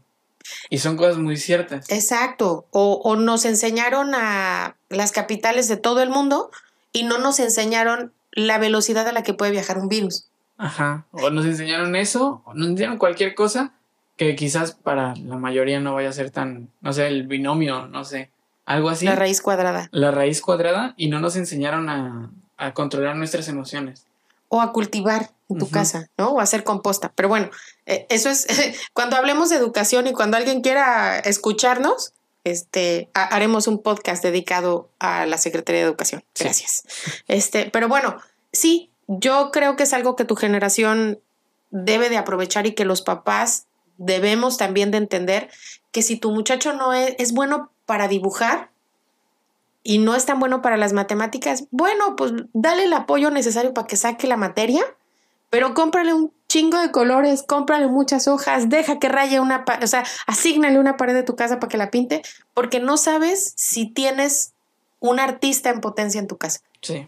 Y 0.70 0.78
son 0.78 0.96
cosas 0.96 1.18
muy 1.18 1.36
ciertas. 1.38 1.90
Exacto. 1.90 2.66
O, 2.72 3.02
o 3.04 3.16
nos 3.18 3.44
enseñaron 3.46 4.16
a 4.16 4.76
las 4.90 5.12
capitales 5.12 5.68
de 5.68 5.76
todo 5.78 6.02
el 6.02 6.10
mundo 6.10 6.50
y 6.94 7.04
no 7.04 7.18
nos 7.18 7.40
enseñaron 7.40 8.14
la 8.32 8.58
velocidad 8.58 9.08
a 9.08 9.12
la 9.12 9.24
que 9.24 9.34
puede 9.34 9.52
viajar 9.52 9.78
un 9.78 9.90
virus. 9.90 10.28
Ajá. 10.58 11.06
O 11.12 11.30
nos 11.30 11.46
enseñaron 11.46 11.96
eso, 11.96 12.42
o 12.46 12.54
nos 12.54 12.70
enseñaron 12.70 12.98
cualquier 12.98 13.36
cosa 13.36 13.74
que 14.16 14.36
quizás 14.36 14.72
para 14.72 15.14
la 15.16 15.38
mayoría 15.38 15.80
no 15.80 15.94
vaya 15.94 16.10
a 16.10 16.14
ser 16.14 16.32
tan, 16.32 16.70
no 16.82 16.94
sé, 16.94 17.08
el 17.08 17.28
binomio, 17.28 17.88
no 17.88 18.04
sé, 18.04 18.32
algo 18.66 18.90
así. 18.90 19.06
La 19.06 19.16
raíz 19.16 19.42
cuadrada. 19.42 19.90
La 19.92 20.12
raíz 20.12 20.42
cuadrada 20.42 20.94
y 20.98 21.10
no 21.10 21.20
nos 21.20 21.36
enseñaron 21.36 21.90
a, 21.90 22.32
a 22.58 22.74
controlar 22.74 23.16
nuestras 23.16 23.48
emociones. 23.48 24.06
o 24.50 24.62
a 24.62 24.72
cultivar 24.72 25.30
en 25.50 25.58
tu 25.60 25.70
casa, 25.70 26.10
¿no? 26.18 26.30
O 26.32 26.40
hacer 26.42 26.64
composta. 26.64 27.12
Pero 27.16 27.30
bueno, 27.30 27.50
eh, 27.86 28.06
eso 28.10 28.30
es, 28.30 28.48
cuando 28.94 29.16
hablemos 29.16 29.50
de 29.50 29.56
educación 29.56 30.08
y 30.08 30.14
cuando 30.14 30.38
alguien 30.38 30.62
quiera 30.62 31.20
escucharnos, 31.20 32.14
este, 32.44 33.10
ha- 33.14 33.26
haremos 33.26 33.68
un 33.68 33.82
podcast 33.82 34.24
dedicado 34.24 34.90
a 35.00 35.26
la 35.26 35.38
Secretaría 35.38 35.82
de 35.82 35.88
Educación. 35.88 36.24
Sí. 36.34 36.44
Gracias. 36.46 36.84
Este, 37.28 37.70
pero 37.72 37.88
bueno, 37.88 38.18
sí, 38.52 38.90
yo 39.08 39.52
creo 39.52 39.76
que 39.76 39.84
es 39.84 39.94
algo 39.94 40.16
que 40.16 40.26
tu 40.26 40.36
generación 40.36 41.20
debe 41.72 42.10
de 42.10 42.18
aprovechar 42.18 42.66
y 42.68 42.74
que 42.76 42.86
los 42.86 43.02
papás 43.02 43.66
debemos 43.98 44.58
también 44.58 44.92
de 44.92 44.98
entender 44.98 45.50
que 45.92 46.02
si 46.02 46.18
tu 46.18 46.32
muchacho 46.32 46.74
no 46.74 46.94
es, 46.94 47.16
es 47.18 47.32
bueno 47.34 47.72
para 47.86 48.08
dibujar, 48.08 48.70
y 49.84 50.00
no 50.00 50.16
es 50.16 50.26
tan 50.26 50.38
bueno 50.42 50.62
para 50.62 50.76
las 50.76 50.92
matemáticas, 50.92 51.64
bueno, 51.72 52.18
pues 52.18 52.34
dale 52.52 52.84
el 52.84 52.92
apoyo 52.92 53.32
necesario 53.32 53.74
para 53.74 53.88
que 53.88 53.96
saque 53.96 54.28
la 54.28 54.36
materia, 54.36 54.84
pero 55.50 55.74
cómprale 55.74 56.14
un 56.14 56.32
chingo 56.48 56.80
de 56.80 56.92
colores, 56.92 57.44
cómprale 57.44 57.88
muchas 57.88 58.28
hojas, 58.28 58.70
deja 58.70 59.00
que 59.00 59.10
raye 59.10 59.40
una, 59.40 59.66
o 59.82 59.88
sea, 59.88 60.04
asígnale 60.26 60.80
una 60.80 60.98
pared 60.98 61.14
de 61.14 61.24
tu 61.24 61.36
casa 61.36 61.60
para 61.60 61.70
que 61.70 61.78
la 61.78 61.92
pinte, 61.92 62.22
porque 62.54 62.80
no 62.80 62.98
sabes 62.98 63.54
si 63.56 63.88
tienes 63.88 64.54
un 65.00 65.20
artista 65.20 65.70
en 65.70 65.82
potencia 65.82 66.20
en 66.20 66.28
tu 66.28 66.38
casa. 66.38 66.62
Sí. 66.82 67.08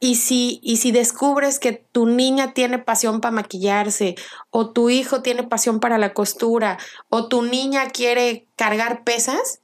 Y 0.00 0.16
si, 0.16 0.58
y 0.64 0.78
si 0.78 0.90
descubres 0.90 1.60
que 1.60 1.72
tu 1.72 2.06
niña 2.06 2.54
tiene 2.54 2.78
pasión 2.80 3.20
para 3.20 3.32
maquillarse, 3.32 4.16
o 4.50 4.70
tu 4.70 4.90
hijo 4.90 5.22
tiene 5.22 5.44
pasión 5.44 5.78
para 5.78 5.98
la 5.98 6.12
costura, 6.12 6.78
o 7.08 7.28
tu 7.28 7.42
niña 7.42 7.88
quiere 7.90 8.46
cargar 8.56 9.04
pesas, 9.04 9.60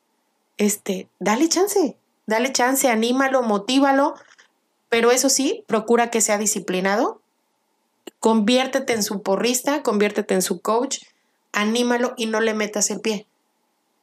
este, 0.57 1.09
dale 1.19 1.49
chance, 1.49 1.97
dale 2.27 2.53
chance, 2.53 2.89
anímalo, 2.89 3.43
motívalo, 3.43 4.15
pero 4.89 5.11
eso 5.11 5.29
sí, 5.29 5.65
procura 5.67 6.11
que 6.11 6.21
sea 6.21 6.39
disciplinado, 6.39 7.21
conviértete 8.21 8.93
en 8.93 9.03
su 9.03 9.23
porrista, 9.23 9.83
conviértete 9.83 10.35
en 10.35 10.43
su 10.43 10.61
coach, 10.61 10.99
anímalo 11.53 12.15
y 12.17 12.27
no 12.27 12.41
le 12.41 12.55
metas 12.55 12.91
el 12.91 13.01
pie. 13.01 13.27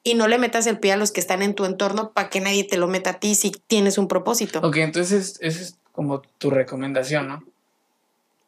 Y 0.03 0.13
no 0.13 0.27
le 0.27 0.37
metas 0.37 0.67
el 0.67 0.79
pie 0.79 0.93
a 0.93 0.97
los 0.97 1.11
que 1.11 1.19
están 1.19 1.41
en 1.41 1.55
tu 1.55 1.65
entorno 1.65 2.11
para 2.11 2.29
que 2.29 2.39
nadie 2.39 2.63
te 2.63 2.77
lo 2.77 2.87
meta 2.87 3.11
a 3.11 3.19
ti 3.19 3.33
si 3.33 3.51
tienes 3.51 3.97
un 3.97 4.07
propósito. 4.07 4.59
Ok, 4.59 4.77
entonces 4.77 5.37
esa 5.41 5.61
es 5.61 5.77
como 5.91 6.21
tu 6.21 6.51
recomendación, 6.51 7.27
¿no? 7.27 7.43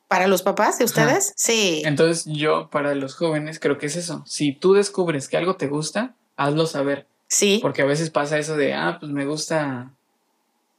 ¿Para 0.07 0.27
los 0.27 0.43
papás 0.43 0.77
de 0.77 0.85
Ajá. 0.85 0.93
ustedes? 0.93 1.33
Sí. 1.35 1.81
Entonces 1.83 2.25
yo 2.27 2.69
para 2.69 2.93
los 2.93 3.15
jóvenes 3.15 3.59
creo 3.59 3.77
que 3.77 3.87
es 3.87 3.95
eso. 3.95 4.23
Si 4.27 4.53
tú 4.53 4.73
descubres 4.73 5.27
que 5.27 5.37
algo 5.37 5.55
te 5.55 5.67
gusta, 5.67 6.13
hazlo 6.35 6.67
saber. 6.67 7.07
Sí. 7.27 7.59
Porque 7.61 7.81
a 7.81 7.85
veces 7.85 8.09
pasa 8.09 8.37
eso 8.37 8.55
de, 8.55 8.73
ah, 8.73 8.97
pues 8.99 9.11
me 9.11 9.25
gusta, 9.25 9.91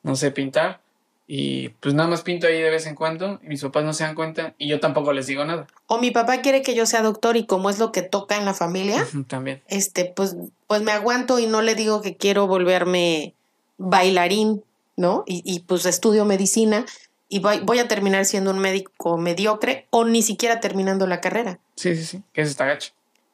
no 0.02 0.16
sé, 0.16 0.30
pintar. 0.30 0.80
Y 1.30 1.68
pues 1.68 1.94
nada 1.94 2.08
más 2.08 2.22
pinto 2.22 2.46
ahí 2.46 2.58
de 2.58 2.70
vez 2.70 2.86
en 2.86 2.94
cuando 2.94 3.38
y 3.42 3.48
mis 3.48 3.60
papás 3.60 3.84
no 3.84 3.92
se 3.92 4.02
dan 4.02 4.14
cuenta 4.14 4.54
y 4.56 4.66
yo 4.66 4.80
tampoco 4.80 5.12
les 5.12 5.26
digo 5.26 5.44
nada. 5.44 5.66
O 5.86 5.98
mi 5.98 6.10
papá 6.10 6.40
quiere 6.40 6.62
que 6.62 6.74
yo 6.74 6.86
sea 6.86 7.02
doctor 7.02 7.36
y 7.36 7.44
como 7.44 7.68
es 7.68 7.78
lo 7.78 7.92
que 7.92 8.00
toca 8.00 8.38
en 8.38 8.46
la 8.46 8.54
familia, 8.54 9.06
También. 9.28 9.62
este, 9.68 10.06
pues, 10.06 10.36
pues 10.66 10.80
me 10.80 10.90
aguanto 10.90 11.38
y 11.38 11.46
no 11.46 11.60
le 11.60 11.74
digo 11.74 12.00
que 12.00 12.16
quiero 12.16 12.46
volverme 12.46 13.34
bailarín, 13.76 14.64
¿no? 14.96 15.22
Y, 15.26 15.42
y, 15.44 15.60
pues 15.60 15.84
estudio 15.84 16.24
medicina 16.24 16.86
y 17.28 17.40
voy, 17.40 17.60
voy 17.60 17.78
a 17.78 17.88
terminar 17.88 18.24
siendo 18.24 18.50
un 18.50 18.58
médico 18.58 19.18
mediocre 19.18 19.86
o 19.90 20.06
ni 20.06 20.22
siquiera 20.22 20.60
terminando 20.60 21.06
la 21.06 21.20
carrera. 21.20 21.58
Sí, 21.76 21.94
sí, 21.94 22.04
sí. 22.04 22.22
Que 22.32 22.40
eso 22.40 22.50
está 22.50 22.64
gacho. 22.64 22.92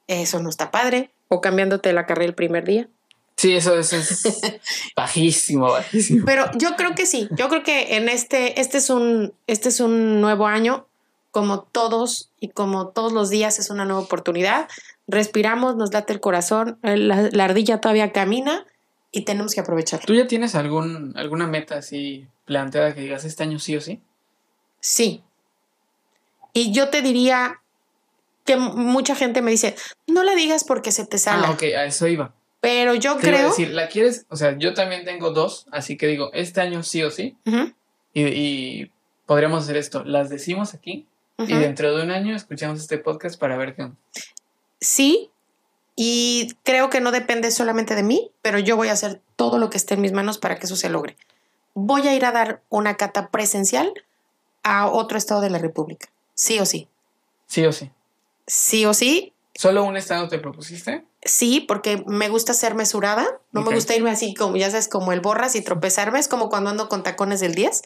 Eso 0.08 0.42
no 0.42 0.50
está 0.50 0.72
padre. 0.72 1.10
O 1.28 1.40
cambiándote 1.40 1.92
la 1.92 2.06
carrera 2.06 2.26
el 2.26 2.34
primer 2.34 2.64
día. 2.64 2.88
Sí, 3.36 3.54
eso, 3.54 3.78
eso 3.78 3.96
es 3.96 4.22
bajísimo, 4.96 5.70
bajísimo. 5.70 6.24
Pero 6.24 6.50
yo 6.54 6.76
creo 6.76 6.94
que 6.94 7.06
sí, 7.06 7.28
yo 7.32 7.48
creo 7.48 7.62
que 7.62 7.96
en 7.96 8.08
este, 8.08 8.60
este 8.60 8.78
es 8.78 8.90
un, 8.90 9.32
este 9.46 9.68
es 9.68 9.80
un 9.80 10.20
nuevo 10.20 10.46
año, 10.46 10.86
como 11.30 11.62
todos 11.62 12.30
y 12.38 12.48
como 12.48 12.88
todos 12.88 13.12
los 13.12 13.30
días 13.30 13.58
es 13.58 13.70
una 13.70 13.84
nueva 13.84 14.02
oportunidad. 14.02 14.68
Respiramos, 15.08 15.76
nos 15.76 15.92
late 15.92 16.12
el 16.12 16.20
corazón, 16.20 16.78
eh, 16.82 16.96
la, 16.96 17.28
la 17.32 17.44
ardilla 17.44 17.80
todavía 17.80 18.12
camina 18.12 18.64
y 19.10 19.22
tenemos 19.22 19.54
que 19.54 19.60
aprovecharlo. 19.60 20.06
¿Tú 20.06 20.14
ya 20.14 20.28
tienes 20.28 20.54
algún, 20.54 21.12
alguna 21.16 21.46
meta 21.46 21.76
así 21.76 22.26
planteada 22.44 22.94
que 22.94 23.00
digas 23.00 23.24
este 23.24 23.42
año 23.42 23.58
sí 23.58 23.76
o 23.76 23.80
sí? 23.80 24.00
Sí. 24.80 25.22
Y 26.52 26.72
yo 26.72 26.88
te 26.88 27.02
diría 27.02 27.60
que 28.44 28.56
mucha 28.56 29.14
gente 29.14 29.42
me 29.42 29.50
dice, 29.50 29.74
no 30.06 30.22
la 30.22 30.34
digas 30.34 30.64
porque 30.64 30.92
se 30.92 31.06
te 31.06 31.18
sale. 31.18 31.46
Ah, 31.46 31.50
ok, 31.50 31.62
a 31.62 31.84
eso 31.84 32.06
iba. 32.06 32.32
Pero 32.64 32.94
yo 32.94 33.16
Te 33.18 33.28
iba 33.28 33.36
a 33.36 33.40
creo... 33.40 33.48
decir, 33.50 33.70
¿la 33.74 33.88
quieres? 33.88 34.24
O 34.30 34.36
sea, 34.36 34.56
yo 34.56 34.72
también 34.72 35.04
tengo 35.04 35.32
dos, 35.32 35.66
así 35.70 35.98
que 35.98 36.06
digo, 36.06 36.30
este 36.32 36.62
año 36.62 36.82
sí 36.82 37.02
o 37.02 37.10
sí. 37.10 37.36
Y, 38.14 38.22
y 38.22 38.90
podríamos 39.26 39.64
hacer 39.64 39.76
esto. 39.76 40.02
Las 40.02 40.30
decimos 40.30 40.72
aquí 40.72 41.06
y 41.36 41.52
dentro 41.54 41.94
de 41.94 42.02
un 42.02 42.10
año 42.10 42.34
escuchamos 42.34 42.80
este 42.80 42.96
podcast 42.96 43.38
para 43.38 43.58
ver 43.58 43.74
qué 43.74 43.82
onda. 43.82 43.96
Sí, 44.80 45.30
y 45.94 46.54
creo 46.62 46.88
que 46.88 47.00
no 47.02 47.12
depende 47.12 47.50
solamente 47.50 47.94
de 47.94 48.02
mí, 48.02 48.30
pero 48.40 48.58
yo 48.58 48.76
voy 48.76 48.88
a 48.88 48.92
hacer 48.92 49.20
todo 49.36 49.58
lo 49.58 49.68
que 49.68 49.76
esté 49.76 49.92
en 49.94 50.00
mis 50.00 50.12
manos 50.12 50.38
para 50.38 50.56
que 50.56 50.64
eso 50.64 50.76
se 50.76 50.88
logre. 50.88 51.16
Voy 51.74 52.08
a 52.08 52.14
ir 52.14 52.24
a 52.24 52.32
dar 52.32 52.62
una 52.70 52.96
cata 52.96 53.28
presencial 53.28 53.92
a 54.62 54.88
otro 54.88 55.18
estado 55.18 55.42
de 55.42 55.50
la 55.50 55.58
República. 55.58 56.08
Sí 56.32 56.58
o 56.60 56.64
sí. 56.64 56.88
Sí 57.46 57.66
o 57.66 57.72
sí. 57.72 57.90
Sí 58.46 58.86
o 58.86 58.94
sí. 58.94 59.32
¿Solo 59.54 59.84
un 59.84 59.96
estado 59.96 60.28
te 60.28 60.38
propusiste? 60.38 61.04
Sí, 61.24 61.60
porque 61.60 62.04
me 62.06 62.28
gusta 62.28 62.52
ser 62.54 62.74
mesurada. 62.74 63.26
No 63.52 63.62
Ok. 63.62 63.68
me 63.68 63.74
gusta 63.76 63.94
irme 63.96 64.10
así 64.10 64.34
como, 64.34 64.56
ya 64.56 64.70
sabes, 64.70 64.88
como 64.88 65.12
el 65.12 65.20
borras 65.20 65.54
y 65.56 65.62
tropezarme. 65.62 66.18
Es 66.18 66.28
como 66.28 66.50
cuando 66.50 66.70
ando 66.70 66.88
con 66.88 67.02
tacones 67.02 67.40
del 67.40 67.54
10. 67.54 67.82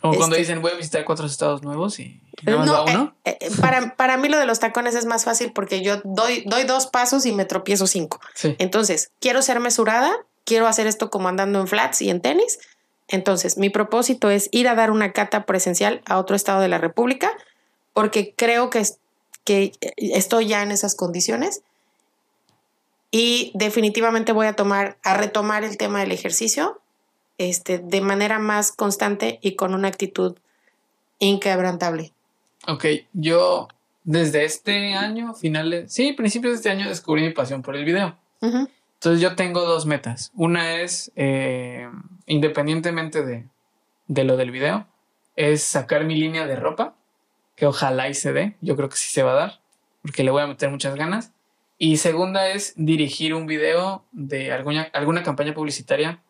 Como 0.00 0.14
cuando 0.16 0.36
Este- 0.36 0.42
dicen 0.48 0.62
voy 0.62 0.72
a 0.72 0.74
visitar 0.74 1.04
cuatro 1.04 1.24
estados 1.26 1.62
nuevos 1.62 1.98
y 2.00 2.20
nada 2.42 2.58
más 2.58 2.68
va 2.70 2.72
No, 2.74 2.84
uno. 2.84 3.14
eh, 3.24 3.38
eh, 3.40 3.50
para, 3.60 3.94
para 3.96 4.16
mí 4.16 4.28
lo 4.28 4.36
de 4.38 4.46
los 4.46 4.58
tacones 4.58 4.94
es 4.94 5.06
más 5.06 5.24
fácil 5.24 5.52
porque 5.52 5.80
yo 5.82 6.00
doy, 6.04 6.42
doy 6.46 6.64
dos 6.64 6.86
pasos 6.86 7.24
y 7.24 7.32
me 7.32 7.44
tropiezo 7.44 7.86
cinco. 7.86 8.20
Sí. 8.34 8.56
Entonces, 8.58 9.10
quiero 9.20 9.40
ser 9.42 9.60
mesurada, 9.60 10.12
quiero 10.44 10.66
hacer 10.66 10.86
esto 10.86 11.08
como 11.08 11.28
andando 11.28 11.60
en 11.60 11.68
flats 11.68 12.02
y 12.02 12.10
en 12.10 12.20
tenis. 12.20 12.58
Entonces, 13.08 13.56
mi 13.58 13.70
propósito 13.70 14.28
es 14.30 14.48
ir 14.52 14.68
a 14.68 14.74
dar 14.74 14.90
una 14.90 15.12
cata 15.12 15.44
presencial 15.46 16.02
a 16.06 16.18
otro 16.18 16.34
estado 16.36 16.60
de 16.60 16.68
la 16.68 16.78
República 16.78 17.30
porque 17.94 18.34
creo 18.36 18.70
que, 18.70 18.84
que 19.44 19.72
estoy 19.96 20.48
ya 20.48 20.62
en 20.62 20.72
esas 20.72 20.94
condiciones 20.94 21.62
y 23.12 23.52
definitivamente 23.54 24.32
voy 24.32 24.48
a 24.48 24.54
tomar 24.54 24.98
a 25.04 25.16
retomar 25.16 25.62
el 25.62 25.76
tema 25.76 26.00
del 26.00 26.10
ejercicio 26.10 26.80
este 27.38 27.78
de 27.78 28.00
manera 28.00 28.40
más 28.40 28.72
constante 28.72 29.38
y 29.42 29.54
con 29.54 29.74
una 29.74 29.88
actitud 29.88 30.36
inquebrantable. 31.18 32.12
Ok, 32.66 32.86
yo 33.12 33.68
desde 34.04 34.44
este 34.44 34.94
año, 34.94 35.34
finales, 35.34 35.92
sí, 35.92 36.12
principios 36.12 36.52
de 36.52 36.56
este 36.56 36.70
año 36.70 36.88
descubrí 36.88 37.22
mi 37.22 37.30
pasión 37.30 37.62
por 37.62 37.76
el 37.76 37.84
video. 37.84 38.16
Entonces 38.40 39.20
yo 39.20 39.36
tengo 39.36 39.64
dos 39.64 39.86
metas. 39.86 40.32
Una 40.34 40.80
es, 40.80 41.12
eh, 41.14 41.88
independientemente 42.26 43.24
de, 43.24 43.46
de 44.08 44.24
lo 44.24 44.36
del 44.36 44.50
video, 44.50 44.86
es 45.36 45.62
sacar 45.62 46.04
mi 46.04 46.16
línea 46.16 46.46
de 46.46 46.56
ropa, 46.56 46.94
que 47.56 47.66
ojalá 47.66 48.08
y 48.08 48.14
se 48.14 48.32
dé. 48.32 48.56
Yo 48.60 48.76
creo 48.76 48.88
que 48.88 48.96
sí 48.96 49.10
se 49.10 49.22
va 49.22 49.32
a 49.32 49.36
dar, 49.36 49.60
porque 50.02 50.24
le 50.24 50.30
voy 50.30 50.42
a 50.42 50.46
meter 50.46 50.70
muchas 50.70 50.94
ganas. 50.94 51.32
Y 51.84 51.96
segunda 51.96 52.46
es 52.46 52.74
dirigir 52.76 53.34
un 53.34 53.48
video 53.48 54.04
de 54.12 54.52
alguna, 54.52 54.82
alguna 54.92 55.24
campaña 55.24 55.52
publicitaria 55.52 56.22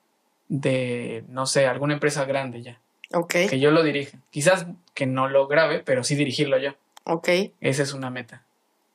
de, 0.49 1.27
no 1.29 1.45
sé, 1.45 1.67
alguna 1.67 1.93
empresa 1.93 2.25
grande 2.25 2.63
ya. 2.63 2.81
Ok, 3.13 3.35
Que 3.51 3.61
yo 3.61 3.71
lo 3.71 3.83
dirija. 3.83 4.17
Quizás 4.31 4.65
que 4.95 5.05
no 5.05 5.29
lo 5.29 5.49
grabe, 5.49 5.81
pero 5.81 6.05
sí 6.05 6.15
dirigirlo 6.15 6.57
yo. 6.57 6.71
ok. 7.05 7.29
Esa 7.61 7.83
es 7.83 7.93
una 7.93 8.09
meta. 8.09 8.47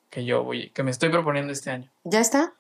que 0.10 0.26
yo 0.26 0.43
voy, 0.43 0.72
que 0.72 0.82
me 0.82 0.89
estoy 0.89 1.10
proponiendo 1.10 1.54
este 1.54 1.70
año. 1.70 1.91
¿Ya 2.04 2.22
está? 2.22 2.56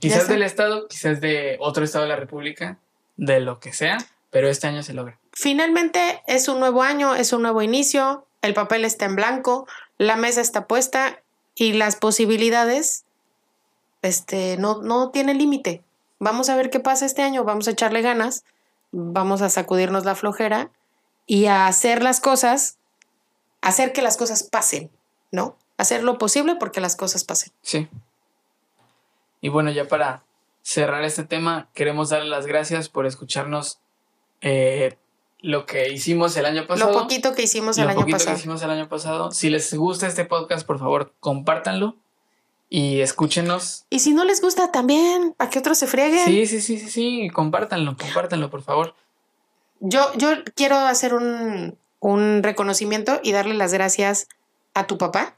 Quizás 0.00 0.22
está. 0.22 0.32
del 0.32 0.42
estado, 0.42 0.88
quizás 0.88 1.20
de 1.20 1.56
otro 1.60 1.84
estado 1.84 2.02
de 2.02 2.08
la 2.08 2.16
República, 2.16 2.78
de 3.16 3.38
lo 3.38 3.60
que 3.60 3.72
sea, 3.72 3.98
pero 4.30 4.48
este 4.48 4.66
año 4.66 4.82
se 4.82 4.92
logra. 4.92 5.20
Finalmente 5.32 6.20
es 6.26 6.48
un 6.48 6.58
nuevo 6.58 6.82
año, 6.82 7.14
es 7.14 7.32
un 7.32 7.42
nuevo 7.42 7.62
inicio, 7.62 8.26
el 8.42 8.54
papel 8.54 8.84
está 8.84 9.04
en 9.04 9.14
blanco, 9.14 9.68
la 9.98 10.16
mesa 10.16 10.40
está 10.40 10.66
puesta 10.66 11.22
y 11.54 11.74
las 11.74 11.94
posibilidades 11.94 13.05
este, 14.02 14.56
no, 14.58 14.82
no 14.82 15.10
tienen 15.10 15.38
límite. 15.38 15.82
Vamos 16.18 16.48
a 16.48 16.56
ver 16.56 16.70
qué 16.70 16.80
pasa 16.80 17.06
este 17.06 17.22
año, 17.22 17.44
vamos 17.44 17.68
a 17.68 17.72
echarle 17.72 18.02
ganas, 18.02 18.44
vamos 18.92 19.42
a 19.42 19.50
sacudirnos 19.50 20.04
la 20.04 20.14
flojera 20.14 20.70
y 21.26 21.46
a 21.46 21.66
hacer 21.66 22.02
las 22.02 22.20
cosas, 22.20 22.78
hacer 23.60 23.92
que 23.92 24.02
las 24.02 24.16
cosas 24.16 24.42
pasen, 24.42 24.90
¿no? 25.30 25.56
Hacer 25.76 26.02
lo 26.02 26.16
posible 26.16 26.56
porque 26.56 26.80
las 26.80 26.96
cosas 26.96 27.24
pasen. 27.24 27.52
Sí. 27.60 27.88
Y 29.42 29.50
bueno, 29.50 29.70
ya 29.70 29.86
para 29.86 30.24
cerrar 30.62 31.04
este 31.04 31.24
tema, 31.24 31.68
queremos 31.74 32.08
darle 32.08 32.28
las 32.28 32.46
gracias 32.46 32.88
por 32.88 33.06
escucharnos 33.06 33.78
eh, 34.40 34.96
lo 35.40 35.66
que 35.66 35.92
hicimos 35.92 36.36
el 36.36 36.46
año 36.46 36.66
pasado. 36.66 36.92
Lo 36.92 36.98
poquito 36.98 37.34
que 37.34 37.42
hicimos 37.42 37.76
el 37.76 37.84
lo 37.84 37.90
año 37.90 38.00
poquito 38.00 38.16
pasado. 38.16 38.34
que 38.34 38.40
hicimos 38.40 38.62
el 38.62 38.70
año 38.70 38.88
pasado. 38.88 39.30
Si 39.32 39.50
les 39.50 39.74
gusta 39.74 40.06
este 40.06 40.24
podcast, 40.24 40.66
por 40.66 40.78
favor, 40.78 41.12
compártanlo 41.20 41.96
y 42.68 43.00
escúchenos. 43.00 43.84
Y 43.90 44.00
si 44.00 44.12
no 44.12 44.24
les 44.24 44.40
gusta 44.40 44.70
también, 44.72 45.34
para 45.36 45.50
que 45.50 45.58
otros 45.58 45.78
se 45.78 45.86
frieguen. 45.86 46.24
Sí, 46.26 46.46
sí, 46.46 46.60
sí, 46.60 46.78
sí, 46.78 46.88
sí, 46.90 47.30
compártanlo, 47.32 47.96
compártanlo, 47.96 48.50
por 48.50 48.62
favor. 48.62 48.94
Yo, 49.80 50.12
yo 50.16 50.28
quiero 50.54 50.76
hacer 50.76 51.14
un, 51.14 51.76
un 52.00 52.42
reconocimiento 52.42 53.20
y 53.22 53.32
darle 53.32 53.54
las 53.54 53.72
gracias 53.72 54.28
a 54.74 54.86
tu 54.86 54.98
papá, 54.98 55.34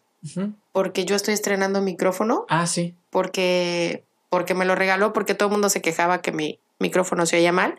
porque 0.72 1.04
yo 1.04 1.16
estoy 1.16 1.34
estrenando 1.34 1.80
micrófono, 1.80 2.44
Ah, 2.48 2.66
sí. 2.66 2.94
porque, 3.10 4.04
porque 4.30 4.54
me 4.54 4.64
lo 4.64 4.74
regaló, 4.74 5.12
porque 5.12 5.34
todo 5.34 5.48
el 5.48 5.52
mundo 5.52 5.68
se 5.70 5.80
quejaba 5.82 6.22
que 6.22 6.32
mi 6.32 6.58
micrófono 6.78 7.26
se 7.26 7.36
oía 7.36 7.52
mal. 7.52 7.78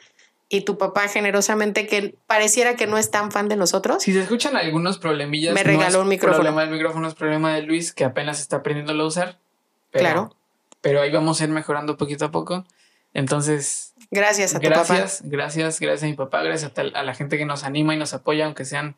Y 0.51 0.61
tu 0.61 0.77
papá 0.79 1.07
generosamente, 1.07 1.85
que 1.85 2.15
pareciera 2.25 2.75
que 2.75 2.87
no 2.87 2.97
es 2.97 3.11
tan 3.11 3.31
fan 3.31 3.47
de 3.49 3.55
nosotros, 3.55 4.01
Si 4.01 4.11
se 4.13 4.21
escuchan 4.21 4.55
algunos 4.57 4.97
problemillas, 4.97 5.53
Me 5.53 5.63
regaló 5.63 5.99
es 5.99 6.03
un 6.03 6.07
micrófono. 6.07 6.37
Problema 6.37 6.61
del 6.61 6.71
micrófono 6.71 7.07
es 7.07 7.13
problema 7.13 7.53
de 7.53 7.61
Luis, 7.61 7.93
que 7.93 8.03
apenas 8.03 8.39
está 8.39 8.57
aprendiéndolo 8.57 9.03
a 9.03 9.07
usar. 9.07 9.37
Pero, 9.91 10.03
Claro. 10.03 10.35
Pero 10.81 11.01
ahí 11.01 11.11
vamos 11.11 11.39
a 11.39 11.43
ir 11.43 11.49
mejorando 11.51 11.97
poquito 11.97 12.25
a 12.25 12.31
poco. 12.31 12.65
Entonces, 13.13 13.93
gracias 14.11 14.55
a 14.55 14.59
tu 14.59 14.67
gracias, 14.67 15.21
gracias, 15.23 15.79
gracias 15.79 16.03
a 16.03 16.05
mi 16.07 16.13
papá, 16.13 16.41
gracias 16.43 16.71
a, 16.71 16.73
tal- 16.73 16.95
a 16.95 17.03
la 17.03 17.13
gente 17.15 17.37
que 17.37 17.45
nos 17.45 17.63
anima 17.63 17.93
y 17.93 17.97
nos 17.97 18.13
apoya, 18.13 18.45
aunque 18.45 18.65
sean 18.65 18.95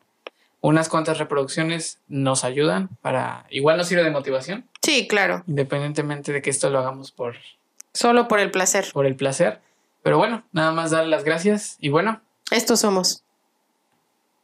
unas 0.61 0.89
cuantas 0.89 1.17
reproducciones, 1.17 1.99
nos 2.07 2.43
ayudan 2.43 2.89
para. 3.01 3.45
Igual 3.49 3.77
nos 3.77 3.87
sirve 3.87 4.03
de 4.03 4.11
motivación, 4.11 4.61
papá. 4.61 4.71
Sí, 4.83 5.07
claro, 5.07 5.43
independientemente 5.47 6.31
de 6.33 6.41
que 6.41 6.49
esto 6.49 6.69
lo 6.69 6.79
hagamos 6.79 7.11
por, 7.11 7.35
solo 7.93 8.27
por 8.27 8.39
el 8.39 8.51
placer. 8.51 8.85
por 8.93 9.05
el 9.05 9.15
placer. 9.15 9.59
Pero 10.03 10.17
bueno, 10.17 10.43
nada 10.51 10.71
más 10.71 10.91
dar 10.91 11.05
las 11.07 11.23
gracias 11.23 11.77
y 11.79 11.89
bueno, 11.89 12.21
Estos 12.51 12.79
somos. 12.81 13.23